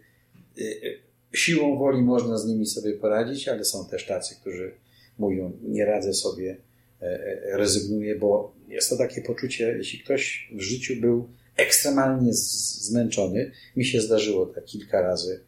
Siłą 1.33 1.79
woli 1.79 2.03
można 2.03 2.38
z 2.38 2.47
nimi 2.47 2.66
sobie 2.66 2.92
poradzić, 2.92 3.49
ale 3.49 3.64
są 3.64 3.87
też 3.87 4.07
tacy, 4.07 4.35
którzy 4.40 4.75
mówią, 5.18 5.53
nie 5.62 5.85
radzę 5.85 6.14
sobie, 6.14 6.57
E, 7.03 7.05
e, 7.05 7.57
rezygnuje, 7.57 8.14
bo 8.14 8.55
jest 8.68 8.90
to 8.90 8.97
takie 8.97 9.23
poczucie, 9.23 9.75
jeśli 9.79 9.99
ktoś 9.99 10.51
w 10.53 10.61
życiu 10.61 10.97
był 11.01 11.29
ekstremalnie 11.57 12.33
zmęczony, 12.33 13.51
mi 13.77 13.85
się 13.85 14.01
zdarzyło 14.01 14.47
tak 14.47 14.64
kilka 14.64 15.03
razy 15.03 15.40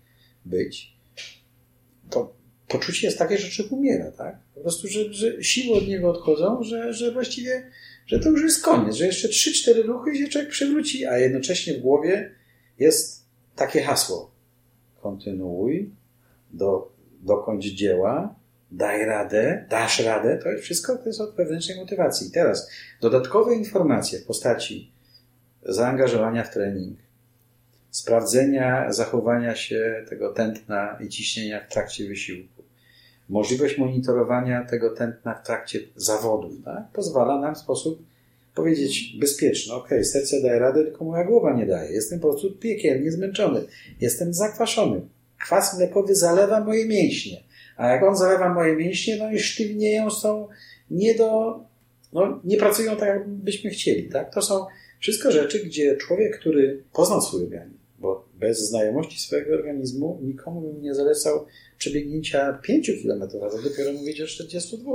być, 0.45 0.97
to 2.11 2.35
poczucie 2.69 3.07
jest 3.07 3.19
takie, 3.19 3.39
że 3.39 3.51
człowiek 3.51 3.73
umiera, 3.73 4.13
tak? 4.13 4.39
Po 4.55 4.61
prostu, 4.61 4.89
że, 4.89 5.13
że 5.13 5.45
siły 5.45 5.77
od 5.77 5.89
niego 5.89 6.11
odchodzą, 6.11 6.63
że, 6.63 6.93
że 6.93 7.13
właściwie, 7.13 7.71
że 8.07 8.19
to 8.19 8.31
już 8.31 8.43
jest 8.43 8.65
koniec, 8.65 8.95
że 8.95 9.07
jeszcze 9.07 9.29
3-4 9.29 9.85
ruchy 9.85 10.13
i 10.13 10.19
się 10.19 10.29
człowiek 10.29 10.51
przewróci, 10.51 11.07
a 11.07 11.19
jednocześnie 11.19 11.75
w 11.75 11.81
głowie 11.81 12.35
jest 12.79 13.25
takie 13.57 13.83
hasło. 13.83 14.31
Kontynuuj, 15.03 15.91
do, 16.51 16.93
dokończ 17.21 17.65
dzieła, 17.65 18.35
daj 18.71 19.05
radę, 19.05 19.67
dasz 19.71 20.01
radę, 20.01 20.39
to 20.43 20.51
jest 20.51 20.65
wszystko 20.65 20.97
to 20.97 21.07
jest 21.07 21.21
od 21.21 21.37
wewnętrznej 21.37 21.77
motywacji. 21.79 22.31
Teraz 22.31 22.71
dodatkowe 23.01 23.55
informacje 23.55 24.19
w 24.19 24.27
postaci 24.27 24.93
zaangażowania 25.63 26.45
w 26.45 26.53
trening, 26.53 26.99
sprawdzenia 27.91 28.93
zachowania 28.93 29.55
się 29.55 30.05
tego 30.09 30.33
tętna 30.33 30.99
i 31.01 31.09
ciśnienia 31.09 31.65
w 31.65 31.73
trakcie 31.73 32.09
wysiłku, 32.09 32.54
możliwość 33.29 33.79
monitorowania 33.79 34.65
tego 34.65 34.91
tętna 34.91 35.35
w 35.35 35.47
trakcie 35.47 35.81
zawodów, 35.97 36.53
tak? 36.65 36.85
pozwala 36.93 37.41
nam 37.41 37.55
w 37.55 37.59
sposób 37.59 38.03
powiedzieć 38.55 39.17
bezpieczny, 39.21 39.75
ok, 39.75 39.89
serce 40.03 40.43
daje 40.43 40.59
radę, 40.59 40.85
tylko 40.85 41.05
moja 41.05 41.25
głowa 41.25 41.53
nie 41.53 41.67
daje. 41.67 41.93
Jestem 41.93 42.21
po 42.21 42.29
prostu 42.29 42.51
piekielnie 42.51 43.13
zmęczony. 43.13 43.65
Jestem 44.01 44.35
zakwaszony. 44.35 45.01
Kwas 45.39 45.79
mlekowy 45.79 46.15
zalewa 46.15 46.65
moje 46.65 46.87
mięśnie. 46.87 47.43
A 47.77 47.89
jak 47.89 48.03
on 48.03 48.17
zalewa 48.17 48.55
moje 48.55 48.77
mięśnie, 48.77 49.17
no 49.17 49.33
i 49.33 49.39
sztywnieją, 49.39 50.11
są 50.11 50.49
nie 50.91 51.15
do, 51.15 51.61
no 52.13 52.41
nie 52.45 52.57
pracują 52.57 52.97
tak, 52.97 53.09
jakbyśmy 53.09 53.71
chcieli, 53.71 54.09
tak? 54.09 54.35
To 54.35 54.43
są 54.43 54.67
wszystko 55.01 55.33
rzeczy, 55.33 55.65
gdzie 55.65 55.97
człowiek, 55.97 56.39
który 56.39 56.83
poznał 56.93 57.23
swój 57.23 57.43
organizm, 57.43 57.79
bo 58.05 58.29
bez 58.41 58.69
znajomości 58.69 59.21
swojego 59.21 59.55
organizmu 59.55 60.21
nikomu 60.23 60.61
bym 60.61 60.83
nie 60.83 60.95
zalecał 60.95 61.47
przebiegnięcia 61.79 62.59
5 62.63 62.91
km, 63.03 63.23
a 63.23 63.63
dopiero 63.63 63.93
mówić 63.93 64.21
o 64.21 64.27
42. 64.27 64.93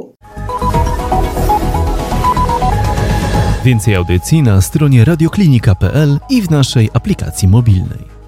Więcej 3.65 3.95
audycji 3.95 4.41
na 4.43 4.61
stronie 4.61 5.05
radioklinika.pl 5.05 6.19
i 6.29 6.41
w 6.41 6.51
naszej 6.51 6.89
aplikacji 6.93 7.47
mobilnej. 7.47 8.18